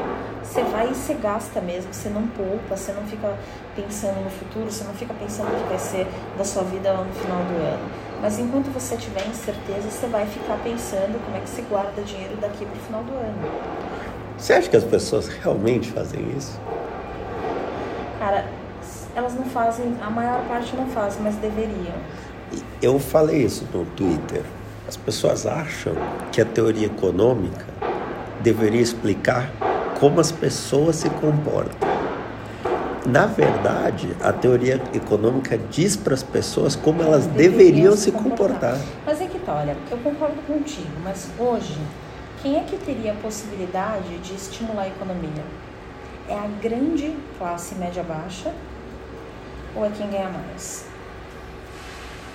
[0.44, 3.36] você vai e você gasta mesmo, você não poupa, você não fica
[3.74, 6.06] pensando no futuro, você não fica pensando o que vai ser
[6.38, 8.11] da sua vida no final do ano.
[8.22, 12.36] Mas enquanto você tiver incerteza, você vai ficar pensando como é que você guarda dinheiro
[12.36, 13.34] daqui para o final do ano.
[14.38, 16.56] Você acha que as pessoas realmente fazem isso?
[18.20, 18.46] Cara,
[19.16, 21.96] elas não fazem, a maior parte não faz, mas deveriam.
[22.80, 24.42] Eu falei isso no Twitter.
[24.86, 25.94] As pessoas acham
[26.30, 27.66] que a teoria econômica
[28.40, 29.50] deveria explicar
[29.98, 31.91] como as pessoas se comportam.
[33.04, 38.78] Na verdade, a teoria econômica diz para as pessoas como elas deveriam se comportar.
[39.04, 41.76] Mas é que tá, olha, eu concordo contigo, mas hoje
[42.40, 45.44] quem é que teria a possibilidade de estimular a economia?
[46.28, 48.54] É a grande classe média-baixa
[49.74, 50.86] ou é quem ganha mais?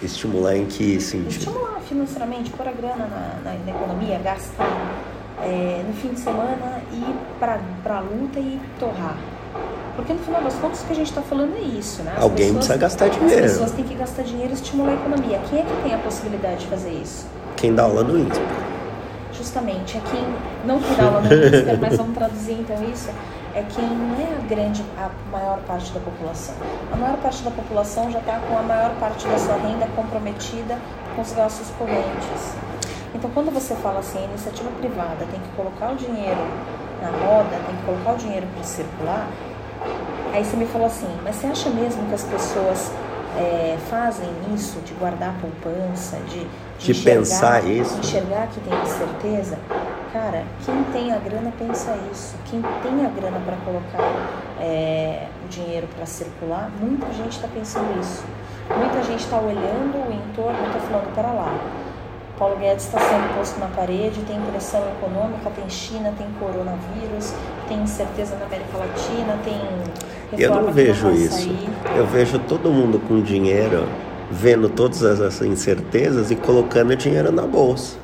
[0.04, 1.30] Estimular em que sentido?
[1.30, 4.94] Estimular financeiramente, pôr a grana na, na, na economia, gastar
[5.42, 9.18] é, no fim de semana, ir para a luta e torrar.
[9.98, 12.14] Porque no final das contas o que a gente está falando é isso, né?
[12.16, 13.46] As Alguém pessoas, precisa gastar dinheiro.
[13.46, 15.42] As pessoas têm que gastar dinheiro e estimular a economia.
[15.50, 17.28] Quem é que tem a possibilidade de fazer isso?
[17.58, 18.46] Quem dá aula no INSPER.
[19.34, 20.24] Justamente, é quem
[20.66, 23.10] não que dá aula no INSPER, mas vamos traduzir então isso
[23.58, 26.54] é quem não é a grande, a maior parte da população.
[26.94, 30.78] A maior parte da população já está com a maior parte da sua renda comprometida
[31.16, 32.54] com os gastos correntes.
[33.16, 36.38] Então, quando você fala assim, a iniciativa privada tem que colocar o dinheiro
[37.02, 39.28] na roda, tem que colocar o dinheiro para circular,
[40.34, 42.92] aí você me falou assim, mas você acha mesmo que as pessoas
[43.38, 46.48] é, fazem isso, de guardar poupança, de,
[46.80, 48.00] de, de pensar isso?
[48.00, 49.58] enxergar que tem certeza?
[50.14, 52.36] Cara, quem tem a grana pensa isso.
[52.50, 58.00] Quem tem a grana para colocar é, o dinheiro para circular, muita gente está pensando
[58.00, 58.24] isso.
[58.76, 61.54] Muita gente está olhando o entorno e está falando, para lá.
[62.38, 67.34] Paulo Guedes está sendo posto na parede, tem pressão econômica, tem China, tem coronavírus,
[67.68, 71.50] tem incerteza na América Latina, tem Eu não vejo isso.
[71.96, 73.88] Eu vejo todo mundo com dinheiro,
[74.30, 77.98] vendo todas essas incertezas e colocando dinheiro na bolsa.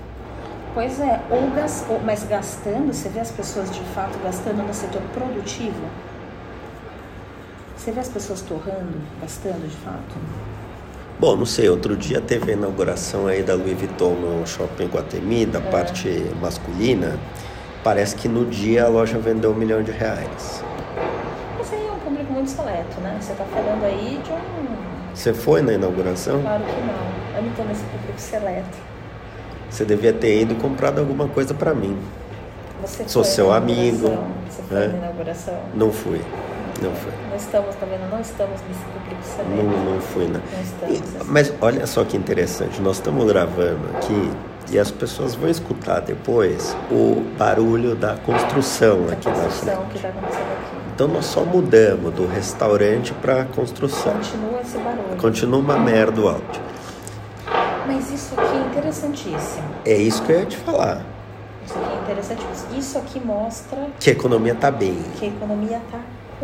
[0.73, 4.73] Pois é, ou, gas, ou mas gastando, você vê as pessoas de fato gastando no
[4.73, 5.83] setor produtivo?
[7.77, 10.15] Você vê as pessoas torrando, gastando de fato?
[11.23, 15.45] Bom, não sei, outro dia teve a inauguração aí da Louis Vuitton no Shopping Guatemi,
[15.45, 15.61] da é.
[15.61, 16.09] parte
[16.41, 17.17] masculina.
[17.81, 20.61] Parece que no dia a loja vendeu um milhão de reais.
[21.57, 23.17] Mas aí é um público muito seleto, né?
[23.21, 25.15] Você está falando aí de um...
[25.15, 26.41] Você foi na inauguração?
[26.41, 27.37] Claro que não.
[27.37, 28.77] Eu não estou nesse público seleto.
[29.69, 31.97] Você devia ter ido e comprado alguma coisa para mim.
[32.81, 34.09] Você Sou seu amigo.
[34.49, 34.87] Você foi né?
[34.87, 35.57] na inauguração?
[35.73, 36.19] Não fui.
[36.83, 37.11] Não fui.
[37.29, 38.09] Não estamos, tá vendo?
[38.11, 39.21] Não estamos nesse público
[39.55, 40.41] Não, não fui, né?
[40.81, 40.89] Não.
[40.89, 42.81] E, mas olha só que interessante.
[42.81, 44.31] Nós estamos gravando aqui
[44.69, 49.89] e as pessoas vão escutar depois o barulho da construção a aqui na frente.
[49.89, 50.83] que está acontecendo aqui.
[50.93, 54.13] Então nós só mudamos do restaurante para construção.
[54.13, 55.17] Continua esse barulho.
[55.17, 56.61] Continua uma merda o áudio.
[57.87, 59.63] Mas isso aqui é interessantíssimo.
[59.85, 61.01] É isso que eu ia te falar.
[61.65, 62.77] Isso aqui é interessantíssimo.
[62.77, 65.01] Isso aqui mostra que a economia está bem.
[65.17, 65.99] Que a economia está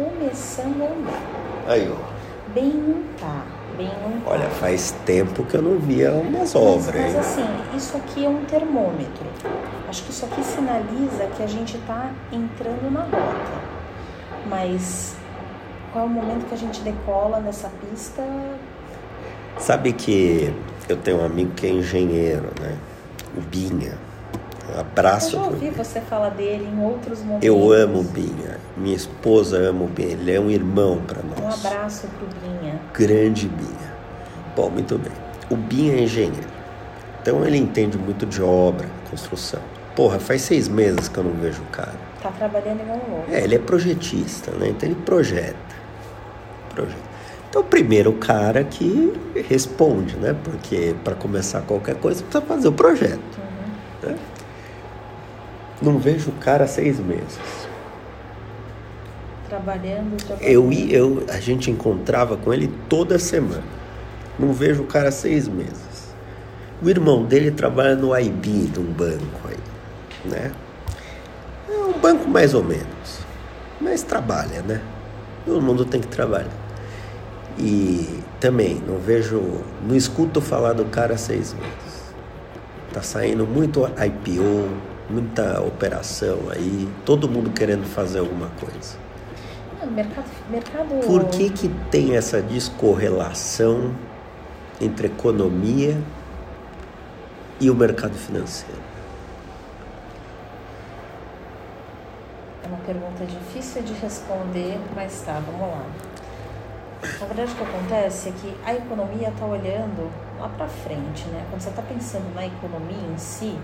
[0.06, 1.22] começando a andar.
[1.68, 2.54] Aí, ó.
[2.54, 3.44] Bem não tá.
[3.78, 4.32] Bem não tá.
[4.32, 6.96] Olha, faz tempo que eu não via umas obras.
[6.96, 7.46] Mas, mas assim,
[7.76, 9.26] isso aqui é um termômetro.
[9.88, 13.70] Acho que isso aqui sinaliza que a gente está entrando na rota.
[14.48, 15.16] Mas
[15.92, 18.24] qual é o momento que a gente decola nessa pista?
[19.58, 20.54] Sabe que
[20.88, 22.78] eu tenho um amigo que é engenheiro, né?
[23.36, 24.09] O Binha.
[24.76, 25.36] Um abraço.
[25.36, 27.46] Eu já ouvi você falar dele em outros momentos.
[27.46, 28.58] Eu amo o Binha.
[28.78, 30.10] Minha esposa ama o Binha.
[30.10, 31.40] Ele é um irmão para nós.
[31.40, 32.80] Um abraço pro Binha.
[32.94, 33.94] Grande Binha.
[34.56, 35.14] Bom, muito bem.
[35.50, 36.48] O Binha é engenheiro.
[37.22, 39.60] Então ele entende muito de obra, construção.
[39.96, 41.96] Porra, faz seis meses que eu não vejo o cara.
[42.22, 43.32] Tá trabalhando igual louco.
[43.32, 44.70] É, ele é projetista, né?
[44.70, 45.56] Então ele projeta.
[46.74, 47.10] Projeta.
[47.50, 49.12] Então, primeiro o cara que
[49.50, 50.36] responde, né?
[50.44, 53.20] Porque para começar qualquer coisa precisa fazer o projeto.
[54.04, 54.10] Uhum.
[54.10, 54.18] Né?
[55.82, 57.40] Não vejo o cara há seis meses.
[59.48, 60.44] Trabalhando, trabalhando.
[60.44, 63.64] Eu, eu, a gente encontrava com ele toda semana.
[64.38, 66.14] Não vejo o cara há seis meses.
[66.82, 69.58] O irmão dele trabalha no IB de um banco aí,
[70.24, 70.52] né?
[71.70, 73.20] É um banco mais ou menos,
[73.82, 74.82] mas trabalha, né?
[75.46, 76.48] Todo mundo tem que trabalhar.
[77.58, 79.42] E também não vejo,
[79.86, 82.14] não escuto falar do cara há seis meses.
[82.94, 84.70] Tá saindo muito IPO,
[85.10, 88.98] muita operação aí, todo mundo querendo fazer alguma coisa.
[89.82, 91.06] Ah, mercado, mercado...
[91.06, 93.96] Por que, que tem essa descorrelação
[94.80, 95.98] entre economia
[97.60, 98.82] e o mercado financeiro?
[102.64, 105.86] É uma pergunta difícil de responder, mas tá, vamos lá.
[107.20, 111.46] Na verdade, o que acontece é que a economia está olhando lá para frente, né?
[111.50, 113.58] Quando você está pensando na economia em si,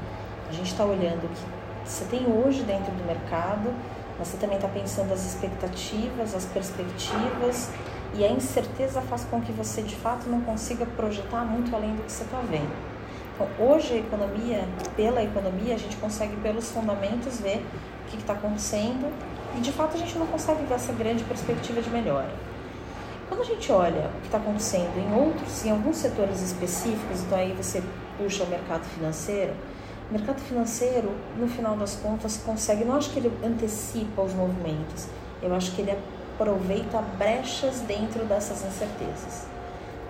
[0.50, 3.74] a gente está olhando o que você tem hoje dentro do mercado,
[4.18, 7.70] você também está pensando as expectativas, as perspectivas,
[8.14, 12.04] e a incerteza faz com que você de fato não consiga projetar muito além do
[12.04, 12.72] que você está vendo.
[13.36, 14.66] Então, hoje a economia,
[14.96, 17.66] pela economia, a gente consegue pelos fundamentos ver
[18.06, 19.12] o que está acontecendo
[19.58, 22.30] e de fato a gente não consegue ver essa grande perspectiva de melhora.
[23.28, 27.38] Quando a gente olha o que está acontecendo em outros, em alguns setores específicos, então
[27.38, 27.84] aí você
[28.18, 29.54] puxa o mercado financeiro,
[30.10, 35.08] O mercado financeiro, no final das contas, consegue, não acho que ele antecipa os movimentos,
[35.42, 35.98] eu acho que ele
[36.36, 39.48] aproveita brechas dentro dessas incertezas.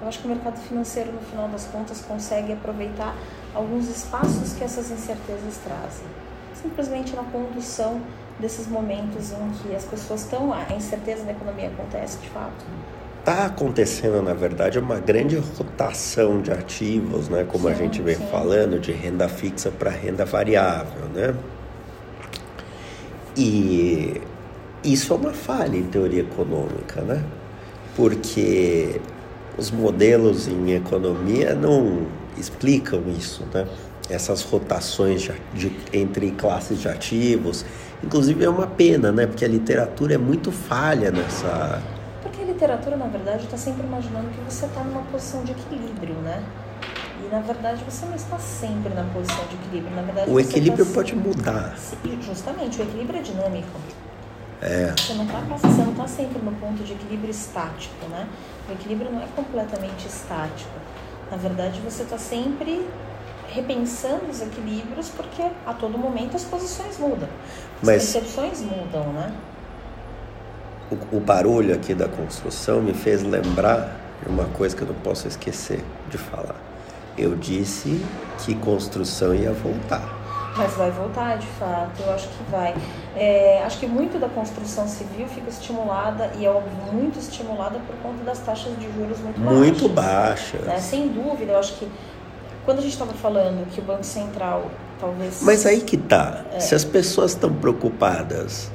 [0.02, 3.16] Eu acho que o mercado financeiro, no final das contas, consegue aproveitar
[3.54, 6.06] alguns espaços que essas incertezas trazem.
[6.54, 8.02] Simplesmente na condução
[8.38, 12.66] desses momentos em que as pessoas estão, a incerteza na economia acontece de fato
[13.26, 17.44] está acontecendo, na verdade, uma grande rotação de ativos, né?
[17.44, 18.28] como sim, a gente vem sim.
[18.28, 21.08] falando, de renda fixa para renda variável.
[21.12, 21.34] Né?
[23.36, 24.22] E
[24.84, 27.24] isso é uma falha em teoria econômica, né?
[27.96, 29.02] porque
[29.58, 32.06] os modelos em economia não
[32.38, 33.68] explicam isso, né?
[34.08, 37.66] essas rotações de, de, entre classes de ativos.
[38.04, 39.26] Inclusive é uma pena, né?
[39.26, 41.82] porque a literatura é muito falha nessa
[42.56, 46.44] literatura, na verdade, está sempre imaginando que você está numa posição de equilíbrio, né?
[47.22, 49.96] E na verdade você não está sempre na posição de equilíbrio.
[49.96, 50.94] Na verdade, o equilíbrio tá...
[50.94, 51.76] pode mudar.
[52.22, 53.80] Justamente, o equilíbrio é dinâmico.
[54.62, 54.94] É.
[54.98, 55.42] Você não está
[55.98, 58.28] tá sempre no ponto de equilíbrio estático, né?
[58.70, 60.72] O equilíbrio não é completamente estático.
[61.30, 62.88] Na verdade, você está sempre
[63.50, 67.30] repensando os equilíbrios porque a todo momento as posições mudam.
[67.82, 68.12] As Mas...
[68.12, 69.34] percepções mudam, né?
[70.92, 74.96] O, o barulho aqui da construção me fez lembrar de uma coisa que eu não
[74.96, 76.56] posso esquecer de falar.
[77.18, 78.02] Eu disse
[78.40, 80.14] que construção ia voltar.
[80.58, 82.74] Mas vai voltar, de fato, eu acho que vai.
[83.16, 86.64] É, acho que muito da construção civil fica estimulada, e é
[86.94, 89.60] muito estimulada por conta das taxas de juros muito, muito baixas.
[89.60, 90.62] Muito baixas.
[90.62, 90.80] Né?
[90.80, 91.90] Sem dúvida, eu acho que
[92.64, 95.42] quando a gente estava falando que o Banco Central talvez.
[95.42, 96.46] Mas aí que tá.
[96.54, 96.60] É.
[96.60, 98.72] Se as pessoas estão preocupadas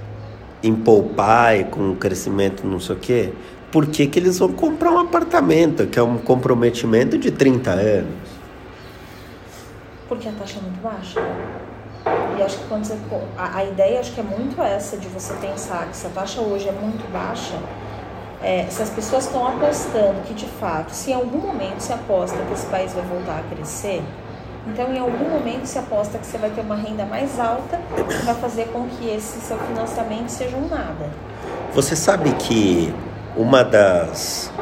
[0.62, 3.32] em poupar e com crescimento não sei o quê,
[3.70, 8.30] por que, que eles vão comprar um apartamento, que é um comprometimento de 30 anos?
[10.08, 11.20] Porque a taxa é muito baixa.
[12.36, 12.98] E acho que quando você.
[13.36, 16.40] A, a ideia acho que é muito essa de você pensar que se a taxa
[16.40, 17.54] hoje é muito baixa,
[18.42, 22.38] é, se as pessoas estão apostando que de fato, se em algum momento se aposta
[22.38, 24.02] que esse país vai voltar a crescer,
[24.66, 27.80] então, em algum momento se aposta que você vai ter uma renda mais alta,
[28.24, 31.08] vai fazer com que esse seu financiamento seja um nada.
[31.72, 32.92] Você sabe que
[33.36, 34.52] uma das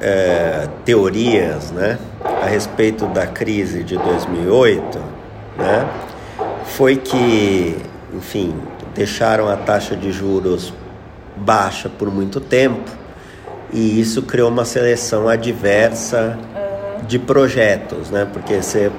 [0.00, 1.98] é, teorias, né,
[2.42, 4.98] a respeito da crise de 2008,
[5.56, 5.88] né,
[6.64, 7.76] foi que,
[8.12, 8.54] enfim,
[8.94, 10.72] deixaram a taxa de juros
[11.36, 12.90] baixa por muito tempo
[13.72, 16.38] e isso criou uma seleção adversa
[17.06, 18.90] de projetos, né, porque você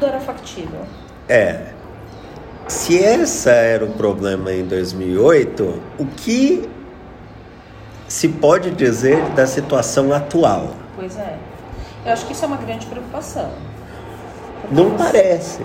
[0.00, 0.80] tudo era factível.
[1.28, 1.66] É.
[2.66, 6.68] Se esse era o problema em 2008, o que
[8.08, 10.70] se pode dizer da situação atual?
[10.96, 11.36] Pois é.
[12.06, 13.50] Eu acho que isso é uma grande preocupação.
[14.70, 14.96] Não você...
[14.96, 15.62] parece.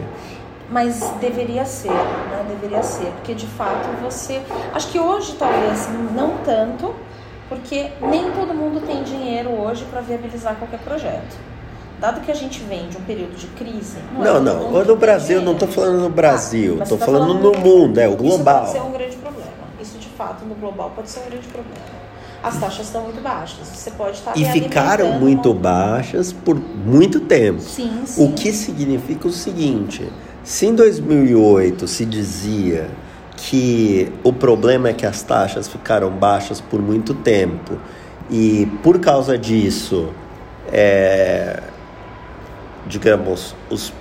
[0.69, 2.45] Mas deveria ser, né?
[2.49, 4.41] Deveria ser, porque de fato você.
[4.73, 6.93] Acho que hoje talvez não tanto,
[7.47, 11.37] porque nem todo mundo tem dinheiro hoje para viabilizar qualquer projeto
[11.99, 13.97] dado que a gente vem de um período de crise.
[14.13, 14.71] Não, não.
[14.71, 14.85] não.
[14.85, 18.15] No Brasil, não estou falando no Brasil, estou tá falando, falando, no mundo, é o
[18.15, 18.63] global.
[18.63, 19.51] Isso pode ser um grande problema.
[19.81, 21.95] Isso de fato no global pode ser um grande problema.
[22.43, 23.67] As taxas estão muito baixas.
[23.67, 25.59] Você pode estar E ficaram muito uma...
[25.59, 27.59] baixas por muito tempo.
[27.59, 28.23] Sim, sim.
[28.23, 30.07] O que significa o seguinte:
[30.43, 32.87] se em 2008 se dizia
[33.35, 37.79] que o problema é que as taxas ficaram baixas por muito tempo
[38.29, 40.09] e por causa disso
[40.71, 41.61] é,
[42.87, 43.91] digamos, os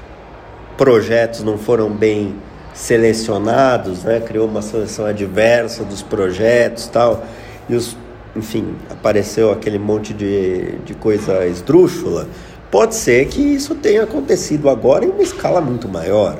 [0.76, 2.34] projetos não foram bem
[2.72, 4.20] selecionados, né?
[4.20, 7.24] Criou uma seleção adversa dos projetos, tal.
[7.68, 7.96] E os,
[8.34, 12.26] enfim, apareceu aquele monte de, de coisa esdrúxula.
[12.70, 16.36] Pode ser que isso tenha acontecido agora em uma escala muito maior.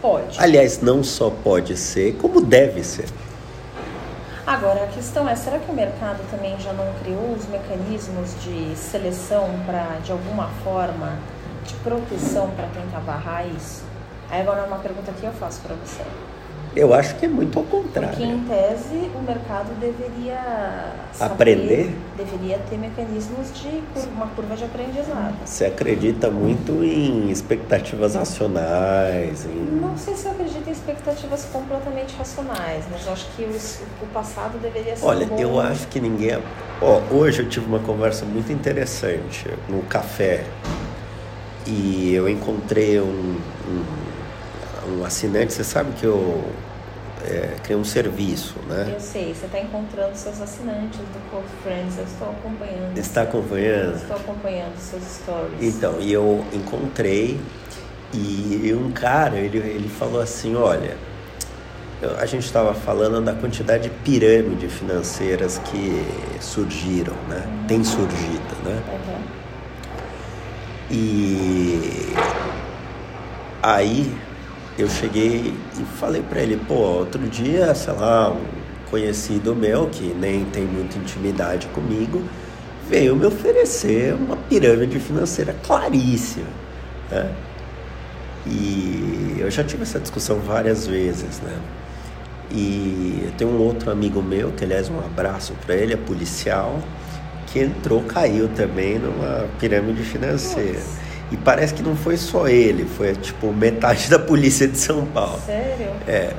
[0.00, 0.38] Pode.
[0.38, 3.06] Aliás, não só pode ser, como deve ser.
[4.48, 8.74] Agora, a questão é, será que o mercado também já não criou os mecanismos de
[8.74, 11.18] seleção para, de alguma forma,
[11.66, 13.84] de proteção para tentar barrar isso?
[14.30, 16.02] Aí agora uma pergunta que eu faço para você.
[16.78, 18.10] Eu acho que é muito ao contrário.
[18.10, 21.96] Porque, em tese, o mercado deveria saber, aprender.
[22.16, 23.82] Deveria ter mecanismos de
[24.14, 25.34] uma curva de aprendizado.
[25.44, 29.44] Você acredita muito em expectativas racionais?
[29.44, 29.80] Em...
[29.80, 34.06] Não sei se eu acredito em expectativas completamente racionais, mas eu acho que o, o
[34.14, 35.04] passado deveria ser.
[35.04, 35.36] Olha, bom...
[35.36, 36.38] eu acho que ninguém.
[36.80, 40.44] Ó, hoje eu tive uma conversa muito interessante no café
[41.66, 45.52] e eu encontrei um, um, um assinante.
[45.52, 46.44] Você sabe que eu
[47.28, 48.90] é, criar um serviço, né?
[48.94, 52.96] Eu sei, você está encontrando seus assinantes do Code Friends, eu estou acompanhando.
[52.98, 53.96] Está acompanhando?
[53.96, 55.60] Estou acompanhando seus stories.
[55.76, 57.38] Então, e eu encontrei
[58.10, 60.96] E um cara, ele, ele falou assim, olha,
[62.00, 66.02] eu- a gente estava falando da quantidade de pirâmides financeiras que
[66.40, 67.46] surgiram, né?
[67.68, 68.82] Tem surgido, né?
[68.88, 69.22] Uhum.
[70.90, 72.14] E
[73.62, 74.16] aí
[74.82, 78.40] eu cheguei e falei pra ele, pô, outro dia, sei lá, um
[78.90, 82.22] conhecido meu que nem tem muita intimidade comigo,
[82.88, 86.46] veio me oferecer uma pirâmide financeira claríssima,
[87.10, 87.30] né?
[88.46, 91.58] E eu já tive essa discussão várias vezes, né?
[92.50, 96.80] E eu tenho um outro amigo meu, que aliás um abraço para ele, é policial,
[97.48, 100.78] que entrou, caiu também numa pirâmide financeira.
[100.78, 100.97] Nossa.
[101.30, 105.40] E parece que não foi só ele, foi tipo metade da polícia de São Paulo.
[105.44, 105.92] Sério?
[106.06, 106.32] É,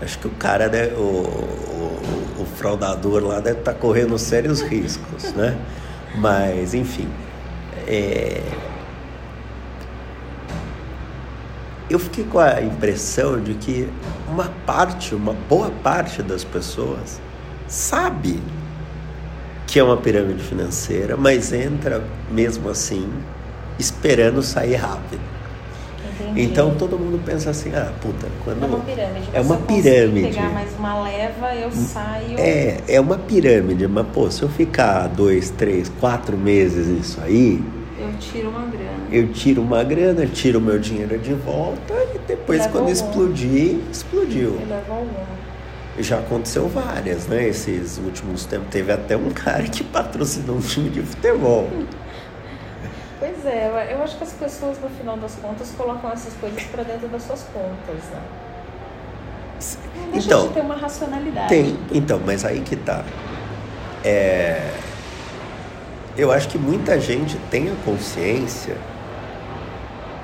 [0.00, 5.32] acho que o cara, né, o, o, o fraudador lá deve estar correndo sérios riscos,
[5.34, 5.56] né?
[6.16, 7.08] Mas, enfim,
[7.86, 8.42] é,
[11.88, 13.88] eu fiquei com a impressão de que
[14.28, 17.20] uma parte, uma boa parte das pessoas
[17.68, 18.40] sabe
[19.66, 23.08] que é uma pirâmide financeira, mas entra mesmo assim
[23.78, 25.20] esperando sair rápido.
[26.20, 26.42] Entendi.
[26.42, 29.28] Então todo mundo pensa assim, ah, puta, quando É uma pirâmide.
[29.32, 30.28] É uma Se eu conseguir pirâmide.
[30.28, 32.38] pegar mais uma leva, eu saio.
[32.38, 37.62] É, é uma pirâmide, mas pô, se eu ficar dois, três, quatro meses isso aí,
[37.98, 38.90] Eu tiro uma grana.
[39.10, 44.58] eu tiro uma grana, tiro meu dinheiro de volta e depois quando explodir, explodiu.
[44.60, 45.42] Eu levo alguma.
[45.98, 47.46] Já aconteceu várias, né?
[47.48, 48.68] Esses últimos tempos.
[48.70, 51.68] Teve até um cara que patrocinou um time de futebol.
[53.42, 56.84] Pois é, eu- acho que as pessoas, no final das contas, colocam essas coisas pra
[56.84, 58.20] dentro das suas contas, né?
[59.96, 61.48] Não deixa Então, de ter uma racionalidade.
[61.48, 63.04] Tem, então, mas aí que tá.
[64.04, 64.70] É,
[66.16, 68.76] eu acho que muita gente tem a consciência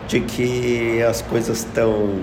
[0.07, 2.19] de que as coisas estão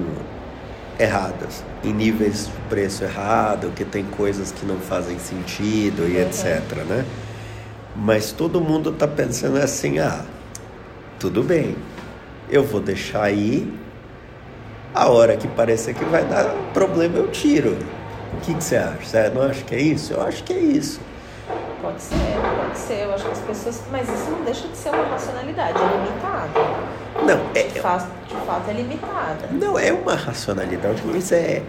[0.98, 6.22] erradas, em níveis de preço errado, que tem coisas que não fazem sentido e Uhum.
[6.22, 7.06] etc, né?
[7.96, 10.22] Mas todo mundo tá pensando assim, ah,
[11.26, 11.76] tudo bem,
[12.52, 13.68] eu vou deixar aí,
[14.94, 17.76] a hora que parecer que vai dar problema eu tiro.
[18.34, 19.04] O que, que você acha?
[19.04, 20.14] Você não acha que é isso?
[20.14, 21.02] Eu acho que é isso.
[21.82, 22.16] Pode ser,
[22.58, 23.06] pode ser.
[23.06, 23.84] Eu acho que as pessoas.
[23.92, 26.60] Mas isso não deixa de ser uma racionalidade, é limitada.
[27.26, 28.08] Não, é, De, fa...
[28.28, 29.48] de fato é limitada.
[29.52, 31.64] Não é uma racionalidade, mas é.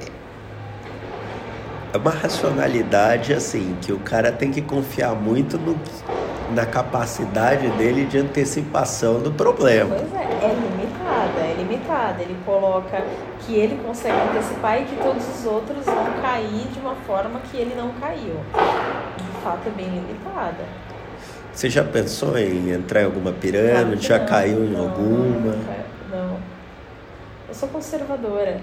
[1.95, 5.79] É uma racionalidade assim, que o cara tem que confiar muito no,
[6.55, 9.97] na capacidade dele de antecipação do problema.
[9.97, 12.23] Pois é, é limitada, é limitada.
[12.23, 13.03] Ele coloca
[13.41, 17.57] que ele consegue antecipar e que todos os outros vão cair de uma forma que
[17.57, 18.37] ele não caiu.
[19.17, 20.65] De fato é bem limitada.
[21.53, 24.07] Você já pensou em entrar em alguma pirâmide?
[24.07, 25.57] já caiu em não, alguma?
[26.11, 26.37] Não.
[27.49, 28.61] Eu sou conservadora.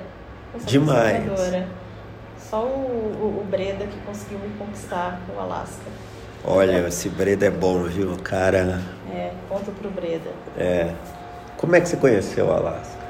[0.54, 1.28] Eu sou Demais.
[1.28, 1.68] conservadora.
[2.38, 5.90] Só o, o, o Breda que conseguiu me conquistar o Alasca.
[6.46, 8.18] Olha, esse Breda é bom, viu?
[8.24, 8.82] Cara,
[9.14, 10.30] É, ponto pro Breda.
[10.58, 10.94] é.
[11.58, 13.02] Como é que você conheceu o Alasca?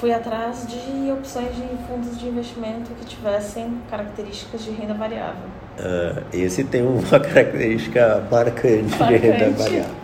[0.00, 5.42] Fui atrás de opções de fundos de investimento que tivessem características de renda variável.
[5.78, 9.62] Ah, esse tem uma característica marcante, de renda Marcante.
[9.62, 9.94] variável.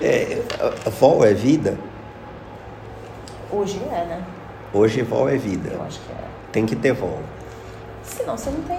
[0.00, 0.42] É,
[0.98, 1.76] vol é vida?
[3.52, 4.22] Hoje é, né?
[4.72, 5.70] Hoje vol é vida.
[5.72, 6.16] Eu acho que é.
[6.52, 7.20] Tem que ter vol.
[8.02, 8.78] Senão você não tem,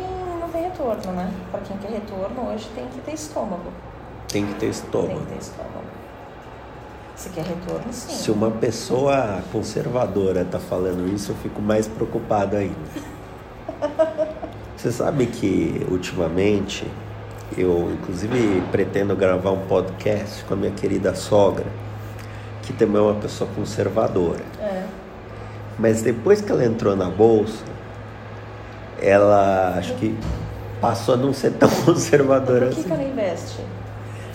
[0.56, 1.32] tem retorno, né?
[1.52, 3.72] Pra quem quer retorno, hoje tem que ter estômago.
[4.30, 5.20] Tem que ter Tem estômago.
[5.20, 5.86] que ter estômago.
[7.16, 8.14] Se quer retorno, sim.
[8.14, 12.76] Se uma pessoa conservadora está falando isso, eu fico mais preocupado ainda.
[14.78, 16.90] Você sabe que ultimamente
[17.58, 21.66] eu, inclusive, pretendo gravar um podcast com a minha querida sogra,
[22.62, 24.44] que também é uma pessoa conservadora.
[24.60, 24.84] É.
[25.78, 27.64] Mas depois que ela entrou na bolsa,
[29.02, 30.18] ela acho que
[30.82, 32.90] passou a não ser tão conservadora Por que, assim.
[32.90, 33.60] que ela investe?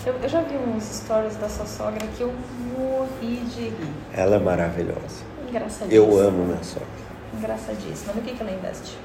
[0.05, 2.33] Eu, eu já vi uns stories da sua sogra que eu
[2.77, 3.93] morri de rir.
[4.13, 5.23] Ela é maravilhosa.
[5.47, 5.91] Engraçadíssimo.
[5.91, 6.87] Eu amo minha sogra.
[7.37, 8.13] Engraçadíssimo.
[8.15, 8.97] No que, que ela investe?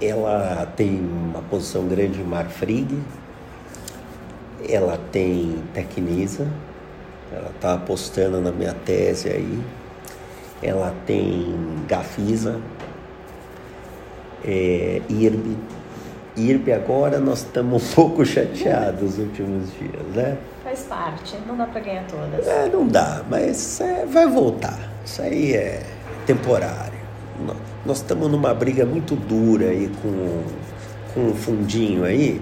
[0.00, 3.02] Ela tem uma posição grande em Marfrig,
[4.66, 6.46] ela tem Tecnisa,
[7.30, 9.62] ela está apostando na minha tese aí,
[10.62, 11.54] ela tem
[11.86, 12.58] Gafisa,
[14.42, 15.56] é, IRB.
[16.36, 20.38] IRB agora nós estamos um pouco chateados nos últimos dias, né?
[20.64, 21.36] Faz parte.
[21.46, 22.46] Não dá pra ganhar todas.
[22.46, 24.78] É, não dá, mas é, vai voltar.
[25.04, 25.82] Isso aí é
[26.26, 26.98] temporário.
[27.44, 27.54] Nó-
[27.84, 30.42] Nós estamos numa briga muito dura aí com,
[31.14, 32.40] com um fundinho aí.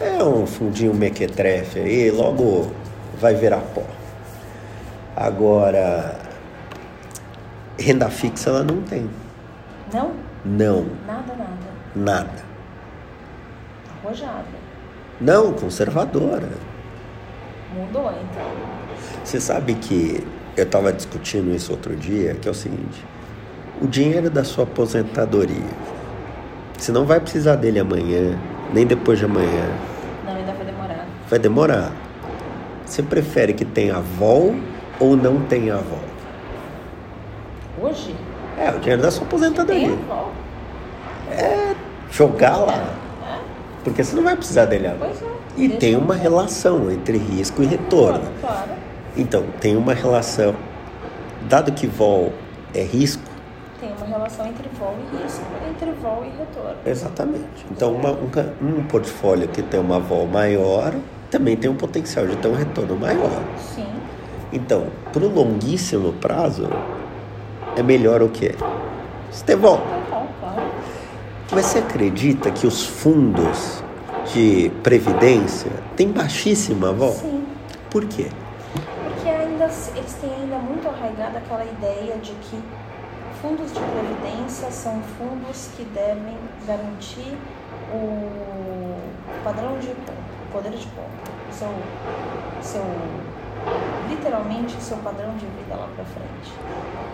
[0.00, 2.72] É um fundinho mequetrefe aí, logo
[3.20, 3.82] vai virar pó.
[5.14, 6.16] Agora,
[7.78, 9.08] Renda fixa ela não tem.
[9.92, 10.12] Não?
[10.44, 11.50] Não, Nada, nada.
[11.94, 12.51] nada.
[14.04, 14.44] Arrojada.
[15.20, 16.48] Não, conservadora.
[17.74, 18.50] Mudou então.
[19.24, 20.22] Você sabe que
[20.56, 23.04] eu estava discutindo isso outro dia, que é o seguinte:
[23.80, 25.62] o dinheiro da sua aposentadoria,
[26.76, 28.38] você não vai precisar dele amanhã,
[28.72, 29.70] nem depois de amanhã.
[30.26, 31.06] Não, ainda vai demorar.
[31.30, 31.92] Vai demorar.
[32.84, 34.50] Você prefere que tenha avó
[35.00, 35.98] ou não tenha avó?
[37.80, 38.14] Hoje?
[38.58, 39.92] É, o dinheiro da sua Tem aposentadoria.
[39.92, 40.30] avó.
[42.10, 43.01] Jogar lá.
[43.84, 45.10] Porque você não vai precisar dele agora.
[45.10, 45.32] Pois é.
[45.56, 48.22] E Deixa tem uma relação entre risco e retorno.
[48.40, 48.70] Claro.
[49.16, 50.54] Então, tem uma relação.
[51.48, 52.32] Dado que vol
[52.74, 53.22] é risco,
[53.80, 56.76] Tem uma relação entre vol e risco, entre vol e retorno.
[56.86, 57.66] exatamente.
[57.70, 60.94] Então, uma- um, um portfólio que tem uma vol maior
[61.30, 63.42] também tem um potencial de ter um retorno maior.
[63.74, 63.86] Sim.
[64.52, 66.68] Então, para o longuíssimo prazo,
[67.76, 68.54] é melhor o quê?
[69.30, 69.78] Você ter vol.
[69.78, 70.62] Tá bom, claro.
[71.54, 73.82] Mas você acredita que os fundos
[74.32, 77.12] de previdência têm baixíssima vol?
[77.12, 77.44] Sim.
[77.90, 78.28] Por quê?
[79.04, 82.58] Porque ainda eles têm ainda muito arraigada aquela ideia de que
[83.42, 87.36] fundos de previdência são fundos que devem garantir
[87.92, 88.96] o
[89.44, 91.68] padrão de o poder de compra, seu,
[92.62, 92.84] seu
[94.08, 96.52] literalmente o seu padrão de vida lá para frente.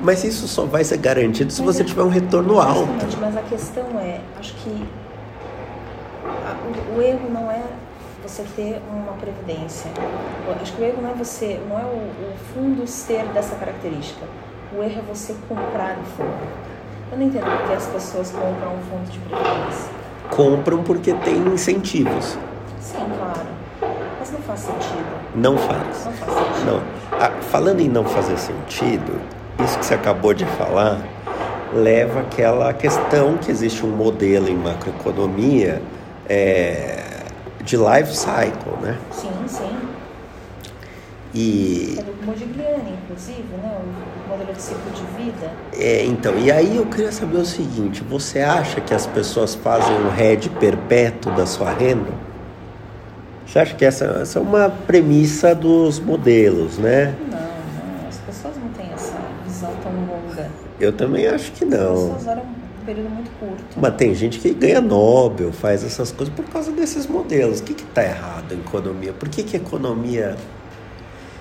[0.01, 2.89] Mas isso só vai ser garantido se Mas você é- tiver um retorno alto.
[3.21, 4.85] Mas a questão é, acho que
[6.25, 7.63] a- o, o erro não é
[8.23, 9.91] você ter uma previdência.
[10.61, 14.27] Acho que o erro não é você, não é o, o fundo ser dessa característica.
[14.77, 16.69] O erro é você comprar o fundo.
[17.11, 19.91] Eu não entendo porque as pessoas compram um fundo de previdência.
[20.31, 22.37] Compram porque tem incentivos.
[22.81, 22.99] Sim,
[24.59, 25.07] faz sentido.
[25.35, 26.05] Não faz.
[26.05, 26.67] Não faz sentido.
[26.67, 26.83] Não.
[27.21, 29.21] Ah, falando em não fazer sentido,
[29.65, 30.99] isso que você acabou de falar
[31.75, 35.83] leva àquela questão que existe um modelo em macroeconomia
[36.29, 37.03] é,
[37.63, 38.97] de life cycle, né?
[39.11, 39.77] Sim, sim.
[41.35, 43.79] E É do Modigliani, inclusive, né?
[44.27, 45.51] O modelo de ciclo de vida.
[45.79, 49.95] é, então, e aí eu queria saber o seguinte: você acha que as pessoas fazem
[49.95, 52.11] um hedge perpétuo da sua renda?
[53.49, 57.15] Você acha que essa, essa é uma premissa dos modelos, né?
[57.31, 60.51] Não, não, as pessoas não têm essa visão tão longa.
[60.79, 61.95] Eu também acho que As não.
[61.95, 63.65] pessoas olham um período muito curto.
[63.75, 67.61] Mas tem gente que ganha Nobel, faz essas coisas por causa desses modelos.
[67.61, 69.15] O que está errado em economia?
[69.15, 70.37] Por que, que a economia.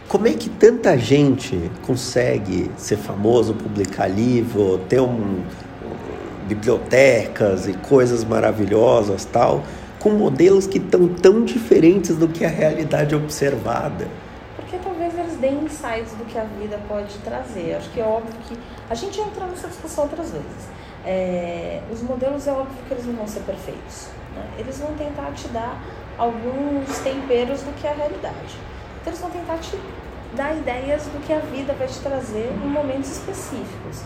[0.07, 5.41] Como é que tanta gente consegue ser famoso, publicar livro, ter um,
[6.47, 9.63] bibliotecas e coisas maravilhosas tal,
[9.99, 14.07] com modelos que estão tão diferentes do que a realidade observada?
[14.55, 17.75] Porque talvez eles deem insights do que a vida pode trazer.
[17.75, 18.57] Acho que é óbvio que.
[18.89, 20.67] A gente entra nessa discussão outras vezes.
[21.05, 24.09] É, os modelos é óbvio que eles não vão ser perfeitos.
[24.35, 24.43] né?
[24.59, 25.81] Eles vão tentar te dar
[26.17, 28.57] alguns temperos do que é a realidade.
[29.01, 29.77] Então eles vão tentar te
[30.35, 34.01] dar ideias do que a vida vai te trazer em momentos específicos.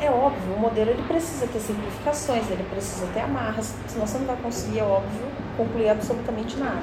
[0.00, 4.26] É, óbvio, o modelo ele precisa ter simplificações, ele precisa ter amarras, senão você não
[4.26, 5.26] vai conseguir, é óbvio,
[5.56, 6.74] concluir absolutamente nada.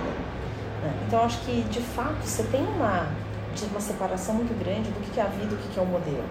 [0.83, 0.93] né?
[1.07, 3.07] Então, acho que, de fato, você tem uma,
[3.71, 6.23] uma separação muito grande do que é a vida e o que é o modelo.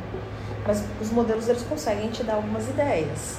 [0.66, 3.38] Mas os modelos, eles conseguem te dar algumas ideias.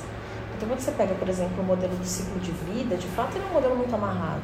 [0.58, 3.46] Então, quando você pega, por exemplo, o modelo do ciclo de vida, de fato, ele
[3.46, 4.42] é um modelo muito amarrado.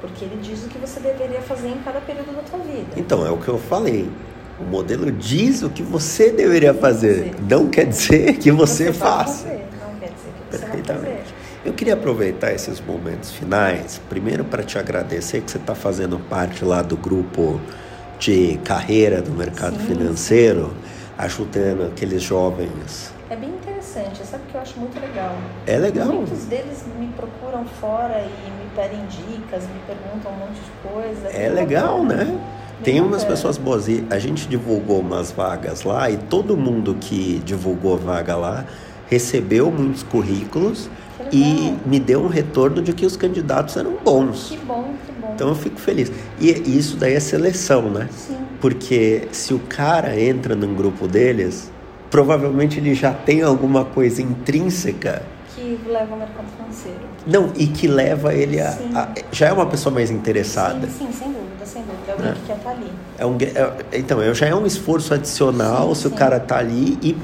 [0.00, 2.92] Porque ele diz o que você deveria fazer em cada período da tua vida.
[2.96, 4.10] Então, é o que eu falei.
[4.58, 9.44] O modelo diz o que você deveria fazer, não quer dizer que você, vai faça.
[9.44, 11.34] fazer, não quer dizer que você Perfeitamente.
[11.64, 16.64] Eu queria aproveitar esses momentos finais, primeiro para te agradecer que você está fazendo parte
[16.64, 17.60] lá do grupo
[18.18, 20.72] de carreira do mercado Sim, financeiro,
[21.18, 23.12] ajudando aqueles jovens.
[23.28, 25.34] É bem interessante, sabe o que eu acho muito legal?
[25.66, 26.08] É legal.
[26.08, 31.28] Muitos deles me procuram fora e me pedem dicas, me perguntam um monte de coisa.
[31.28, 32.38] É legal, né?
[32.84, 33.88] Tem umas pessoas boas.
[33.88, 38.66] E a gente divulgou umas vagas lá e todo mundo que divulgou vaga lá
[39.08, 40.90] recebeu muitos currículos
[41.32, 44.50] e me deu um retorno de que os candidatos eram bons.
[44.50, 45.32] Que bom, que bom.
[45.34, 46.12] Então eu fico feliz.
[46.38, 48.08] E isso daí é seleção, né?
[48.10, 51.70] Sim, Porque se o cara entra num grupo deles,
[52.10, 55.22] provavelmente ele já tem alguma coisa intrínseca.
[55.54, 56.98] que leva ao mercado financeiro.
[57.26, 58.90] Não, e que leva ele a, Sim.
[58.94, 60.86] a- Já é uma pessoa mais interessada.
[60.86, 62.02] Sim, sim, sem dúvida, sem dúvida.
[62.08, 62.34] É alguém É.
[62.34, 62.92] que quer estar ali.
[63.18, 66.16] É um, é- então, é- já é um esforço adicional Sim, se o sim.
[66.16, 67.16] cara tá ali e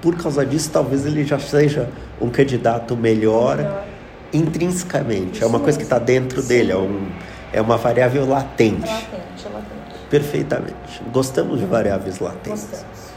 [0.00, 1.88] por causa disso talvez ele já seja
[2.20, 3.84] um candidato melhor, Melhor.
[4.32, 5.34] intrinsecamente.
[5.34, 6.06] é Isso uma coisa que está mesmo.
[6.06, 6.80] dentro dele, é, Sim.
[6.82, 7.08] um,
[7.52, 8.80] é uma variável É latente.
[8.82, 9.10] latente,
[9.46, 10.00] é latente.
[10.08, 11.02] Perfeitamente.
[11.12, 12.62] Gostamos de variáveis latentes.
[12.70, 13.09] Gostamos.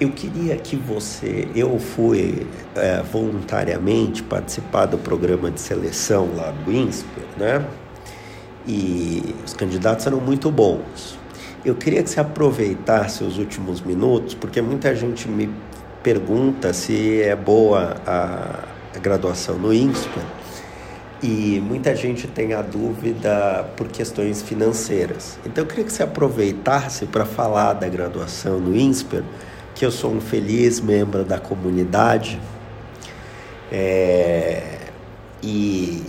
[0.00, 1.46] Eu queria que você.
[1.54, 7.66] Eu fui é, voluntariamente participar do programa de seleção lá do INSPER, né?
[8.66, 11.18] E os candidatos eram muito bons.
[11.62, 15.50] Eu queria que você aproveitasse os últimos minutos, porque muita gente me
[16.02, 18.64] pergunta se é boa a,
[18.96, 20.24] a graduação no INSPER
[21.22, 25.38] e muita gente tem a dúvida por questões financeiras.
[25.44, 29.22] Então eu queria que você aproveitasse para falar da graduação no INSPER,
[29.80, 32.38] que eu sou um feliz membro da comunidade
[33.72, 34.76] é,
[35.42, 36.02] e,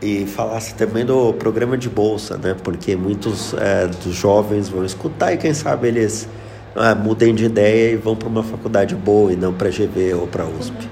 [0.00, 2.54] e falasse também do programa de bolsa, né?
[2.62, 6.28] Porque muitos é, dos jovens vão escutar e quem sabe eles
[6.76, 10.28] ah, mudem de ideia e vão para uma faculdade boa e não para GV ou
[10.28, 10.88] para USP.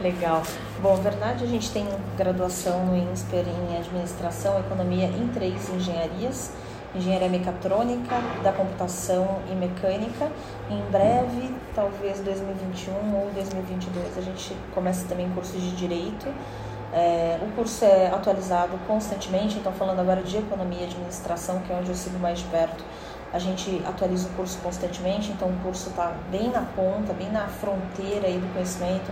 [0.00, 0.44] Legal.
[0.80, 1.84] Bom, na verdade a gente tem
[2.16, 6.52] graduação no INSPER em Administração, Economia em três engenharias.
[6.94, 10.30] Engenharia Mecatrônica, da Computação e Mecânica.
[10.70, 16.28] Em breve, talvez 2021 ou 2022, a gente começa também cursos de Direito.
[16.92, 21.76] É, o curso é atualizado constantemente, então falando agora de Economia e Administração, que é
[21.76, 22.84] onde eu sigo mais de perto,
[23.32, 27.48] a gente atualiza o curso constantemente, então o curso está bem na ponta, bem na
[27.48, 29.10] fronteira aí do conhecimento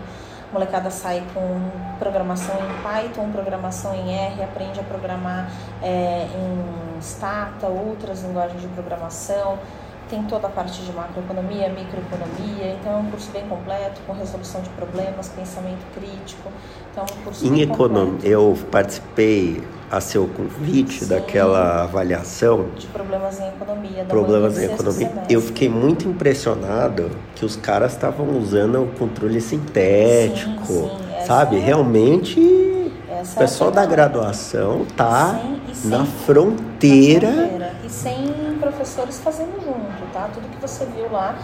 [0.51, 5.49] a molecada sai com programação em Python, programação em R, aprende a programar
[5.81, 9.59] é, em Stata, outras linguagens de programação.
[10.11, 14.61] Tem toda a parte de macroeconomia, microeconomia, então é um curso bem completo, com resolução
[14.61, 16.51] de problemas, pensamento crítico.
[16.91, 22.89] Então é um curso em economia, eu participei a seu convite Sim, daquela avaliação de
[22.89, 24.05] problemas em economia.
[24.05, 25.09] problemas em economia.
[25.09, 25.35] Semestre.
[25.35, 31.27] Eu fiquei muito impressionado que os caras estavam usando o controle sintético, sim, sim.
[31.27, 31.57] sabe?
[31.57, 31.61] É...
[31.61, 32.60] Realmente
[33.23, 35.41] o pessoal é da graduação tá
[35.73, 37.31] sem, na, fronteira.
[37.31, 37.75] na fronteira.
[37.85, 40.29] E sem professores fazendo junto, tá?
[40.33, 41.37] Tudo que você viu lá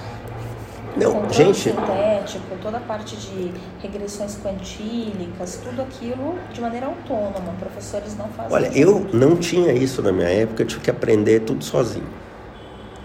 [0.97, 1.71] não, gente.
[1.71, 3.53] sintético, toda a parte de
[3.83, 7.53] regressões quantílicas, tudo aquilo de maneira autônoma.
[7.59, 8.53] Professores não fazem.
[8.53, 12.09] Olha, eu não tinha isso na minha época, eu tive que aprender tudo sozinho.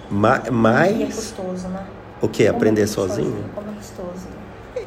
[0.09, 0.97] Ma mas.
[0.97, 1.86] E é custoso, né?
[2.22, 2.47] O que?
[2.47, 3.30] Aprender é sozinho?
[3.30, 3.49] sozinho?
[3.53, 4.40] Como é custoso?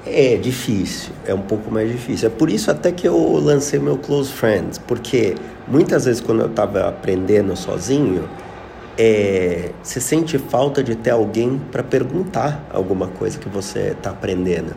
[0.07, 2.28] É difícil, é um pouco mais difícil.
[2.28, 5.34] É por isso até que eu lancei meu Close Friends, porque
[5.66, 8.28] muitas vezes quando eu estava aprendendo sozinho,
[8.98, 14.74] é, você sente falta de ter alguém para perguntar alguma coisa que você está aprendendo.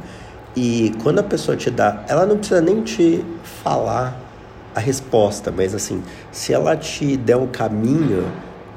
[0.55, 3.23] E quando a pessoa te dá, ela não precisa nem te
[3.63, 4.19] falar
[4.73, 6.01] a resposta, mas assim,
[6.31, 8.25] se ela te der o caminho,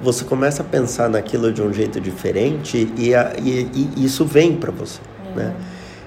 [0.02, 4.56] você começa a pensar naquilo de um jeito diferente e, a, e, e isso vem
[4.56, 5.34] para você, uhum.
[5.36, 5.54] né?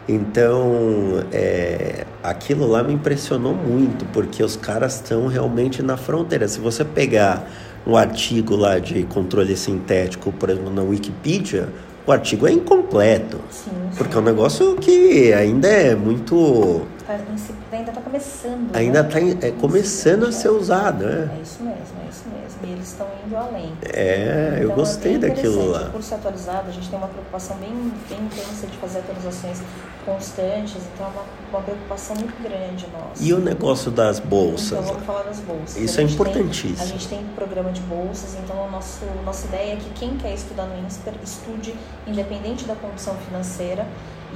[0.08, 6.48] Então, é, aquilo lá me impressionou muito, porque os caras estão realmente na fronteira.
[6.48, 7.48] Se você pegar
[7.88, 11.70] um artigo lá de controle sintético, por exemplo, na Wikipedia,
[12.06, 13.40] o artigo é incompleto.
[13.50, 13.98] Sim, sim.
[13.98, 16.82] Porque é um negócio que ainda é muito.
[17.08, 17.18] Tá,
[17.72, 18.76] ainda está começando.
[18.76, 19.38] Ainda está né?
[19.42, 21.30] é, começando a ser usado, né?
[21.38, 22.33] É isso mesmo, é isso mesmo.
[22.64, 23.74] E eles estão indo além.
[23.82, 25.88] É, eu então, gostei é daquilo lá.
[25.88, 29.62] O curso é atualizado, a gente tem uma preocupação bem, bem intensa de fazer atualizações
[30.06, 33.24] constantes, então é uma, uma preocupação muito grande nossa.
[33.24, 34.72] E o negócio das bolsas?
[34.72, 35.78] Então vamos falar das bolsas.
[35.78, 36.76] Isso é importantíssimo.
[36.76, 40.18] Tem, a gente tem programa de bolsas, então a nosso, nossa ideia é que quem
[40.18, 41.76] quer estudar no INSPER estude
[42.08, 43.88] independente da condição financeira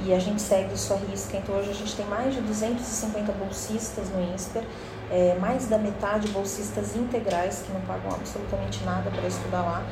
[0.04, 1.36] e a gente segue isso à risca.
[1.36, 4.62] Então hoje a gente tem mais de 250 bolsistas no INSPER,
[5.10, 9.82] é, mais da metade bolsistas integrais que não pagam absolutamente nada para estudar lá.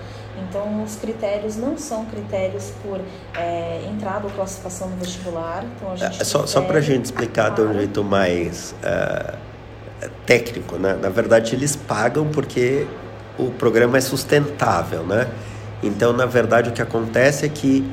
[0.48, 3.00] Então os critérios não são critérios por
[3.36, 5.64] é, entrada ou classificação no vestibular.
[5.64, 9.36] Então, a gente é, só só para a gente explicar de um jeito mais uh,
[10.26, 10.98] técnico, né?
[11.00, 12.86] Na verdade eles pagam porque
[13.38, 15.28] o programa é sustentável, né?
[15.82, 17.88] Então, na verdade, o que acontece é que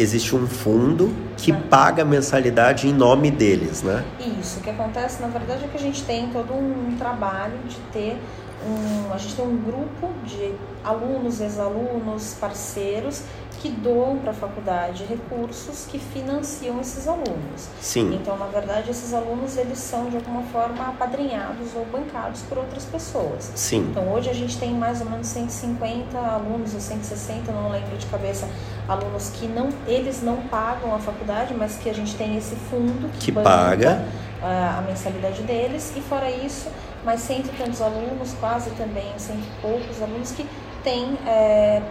[0.00, 4.02] existe um fundo que paga mensalidade em nome deles, né?
[4.40, 7.76] Isso, o que acontece na verdade é que a gente tem todo um trabalho de
[7.92, 8.18] ter
[8.66, 10.54] um, a gente tem um grupo de
[10.84, 13.22] alunos, ex-alunos, parceiros
[13.60, 17.68] que doam para a faculdade recursos que financiam esses alunos.
[17.78, 18.14] Sim.
[18.14, 22.86] Então, na verdade, esses alunos eles são de alguma forma apadrinhados ou bancados por outras
[22.86, 23.52] pessoas.
[23.54, 23.88] Sim.
[23.90, 28.06] Então, hoje a gente tem mais ou menos 150 alunos ou 160, não lembro de
[28.06, 28.48] cabeça,
[28.88, 33.10] alunos que não eles não pagam a faculdade, mas que a gente tem esse fundo
[33.18, 34.06] que, que paga
[34.42, 36.68] a, a mensalidade deles e fora isso,
[37.04, 40.46] mais cento e tantos alunos, quase também cento e poucos alunos que
[40.82, 41.82] tem, é,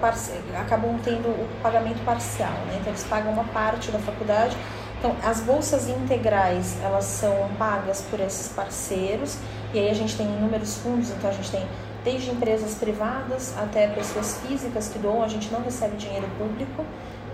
[0.59, 2.77] acabam tendo o pagamento parcial, né?
[2.79, 4.55] então eles pagam uma parte da faculdade.
[4.97, 9.37] Então, as bolsas integrais, elas são pagas por esses parceiros,
[9.73, 11.65] e aí a gente tem inúmeros fundos, então a gente tem
[12.03, 16.85] desde empresas privadas até pessoas físicas que doam, a gente não recebe dinheiro público,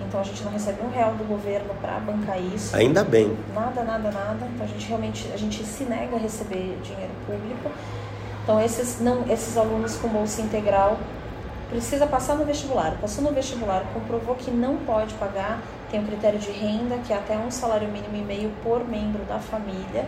[0.07, 2.75] Então a gente não recebe um real do governo para bancar isso.
[2.75, 3.35] Ainda bem.
[3.53, 4.45] Nada, nada, nada.
[4.53, 7.71] Então a gente realmente a gente se nega a receber dinheiro público.
[8.43, 10.99] Então esses não esses alunos com bolsa integral
[11.69, 12.97] precisa passar no vestibular.
[12.99, 17.15] Passou no vestibular, comprovou que não pode pagar, tem um critério de renda que é
[17.15, 20.05] até um salário mínimo e meio por membro da família.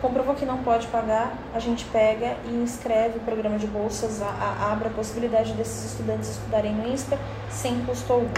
[0.00, 4.26] Comprovou que não pode pagar, a gente pega e inscreve o programa de bolsas, a,
[4.26, 7.18] a, abre a possibilidade desses estudantes estudarem no INSPER
[7.50, 8.28] sem custo algum.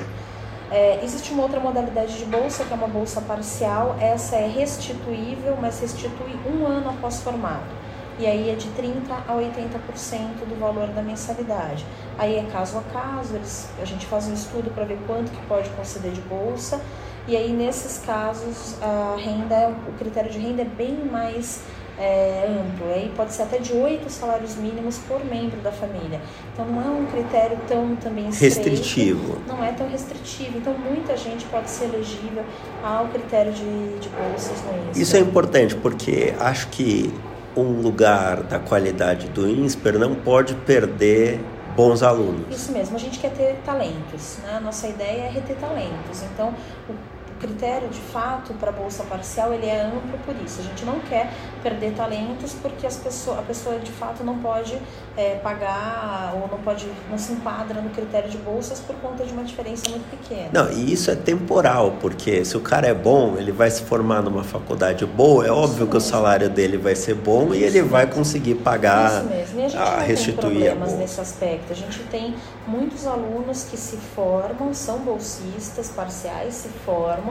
[0.71, 3.97] É, existe uma outra modalidade de bolsa, que é uma bolsa parcial.
[4.01, 7.80] Essa é restituível, mas restitui um ano após formado.
[8.21, 11.87] E aí é de 30% a 80% do valor da mensalidade.
[12.19, 15.47] Aí é caso a caso, eles, a gente faz um estudo para ver quanto que
[15.47, 16.83] pode conceder de bolsa.
[17.27, 21.63] E aí nesses casos a renda, o critério de renda é bem mais
[21.99, 26.21] é, amplo, aí pode ser até de oito salários mínimos por membro da família.
[26.53, 29.39] Então não é um critério tão também estreito, restritivo.
[29.47, 30.59] Não é tão restritivo.
[30.59, 32.45] Então muita gente pode ser elegível
[32.83, 35.01] ao critério de, de bolsas no.
[35.01, 37.13] Isso é importante porque acho que
[37.57, 41.41] um lugar da qualidade do INSPER não pode perder
[41.77, 42.55] bons alunos.
[42.55, 44.57] Isso mesmo, a gente quer ter talentos, né?
[44.57, 46.23] A nossa ideia é reter talentos.
[46.33, 46.55] Então,
[46.89, 46.95] o
[47.41, 50.61] critério de fato para a bolsa parcial ele é amplo por isso.
[50.61, 54.79] A gente não quer perder talentos porque as pessoas, a pessoa de fato não pode
[55.17, 59.33] é, pagar ou não pode não se enquadra no critério de bolsas por conta de
[59.33, 60.51] uma diferença muito pequena.
[60.53, 64.23] Não, e isso é temporal, porque se o cara é bom, ele vai se formar
[64.23, 67.83] numa faculdade boa, é óbvio que o salário dele vai ser bom isso e ele
[67.83, 69.61] vai conseguir pagar isso mesmo.
[69.61, 71.73] E a, gente a não restituir tem problemas nesse aspecto.
[71.73, 72.35] A gente tem
[72.67, 77.30] muitos alunos que se formam, são bolsistas parciais, se formam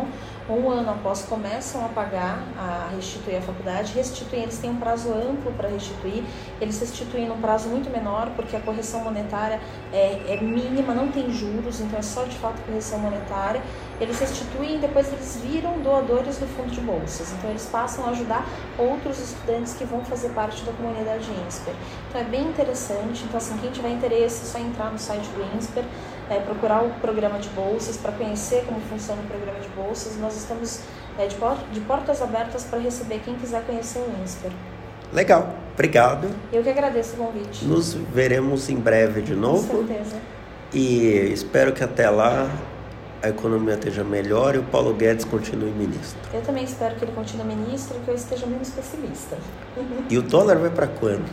[0.49, 5.13] um ano após começam a pagar, a restituir a faculdade, restituem, eles têm um prazo
[5.13, 6.23] amplo para restituir,
[6.59, 9.59] eles restituem num prazo muito menor, porque a correção monetária
[9.93, 13.61] é, é mínima, não tem juros, então é só de fato correção monetária.
[14.01, 18.09] Eles restituem e depois eles viram doadores do fundo de bolsas, então eles passam a
[18.09, 18.45] ajudar
[18.77, 21.73] outros estudantes que vão fazer parte da comunidade INSPER.
[22.09, 25.57] Então é bem interessante, então assim, quem tiver interesse é só entrar no site do
[25.57, 25.83] INSPER,
[26.29, 30.17] é, procurar o programa de bolsas para conhecer como funciona o programa de bolsas.
[30.17, 30.81] Nós estamos
[31.17, 34.51] é, de, por, de portas abertas para receber quem quiser conhecer o INSPER.
[35.11, 36.29] Legal, obrigado.
[36.53, 37.65] Eu que agradeço o convite.
[37.65, 39.67] Nos veremos em breve de novo.
[39.67, 40.17] Com certeza.
[40.71, 42.47] E espero que até lá
[43.23, 46.19] a economia esteja melhor e o Paulo Guedes continue ministro.
[46.31, 49.35] Eu também espero que ele continue ministro e que eu esteja menos pessimista.
[50.09, 51.25] E o dólar vai para quando?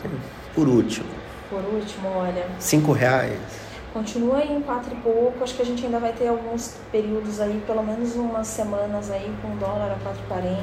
[0.55, 1.07] Por último.
[1.51, 2.47] Por último, olha.
[2.59, 3.66] Cinco reais
[3.97, 5.43] continua em quatro e pouco.
[5.43, 9.35] Acho que a gente ainda vai ter alguns períodos aí, pelo menos umas semanas aí
[9.41, 10.59] com dólar a 4,40,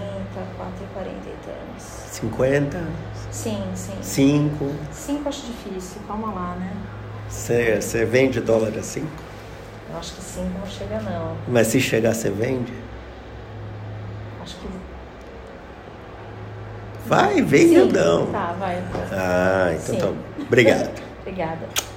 [0.95, 1.85] 4,40 e tantos.
[2.11, 2.83] 50?
[3.31, 3.97] Sim, sim.
[4.01, 4.71] 5?
[4.91, 6.71] 5 acho difícil, calma lá, né?
[7.27, 9.07] Você vende dólar a 5?
[9.89, 11.35] Eu acho que 5 não chega não.
[11.47, 12.71] Mas se chegar, você vende?
[14.43, 14.67] Acho que.
[17.07, 18.27] Vai, vem, Sim, não.
[18.27, 18.83] Tá, vai.
[19.11, 19.99] Ah, então Sim.
[19.99, 20.43] tá.
[20.43, 21.01] Obrigado.
[21.21, 21.92] Obrigada.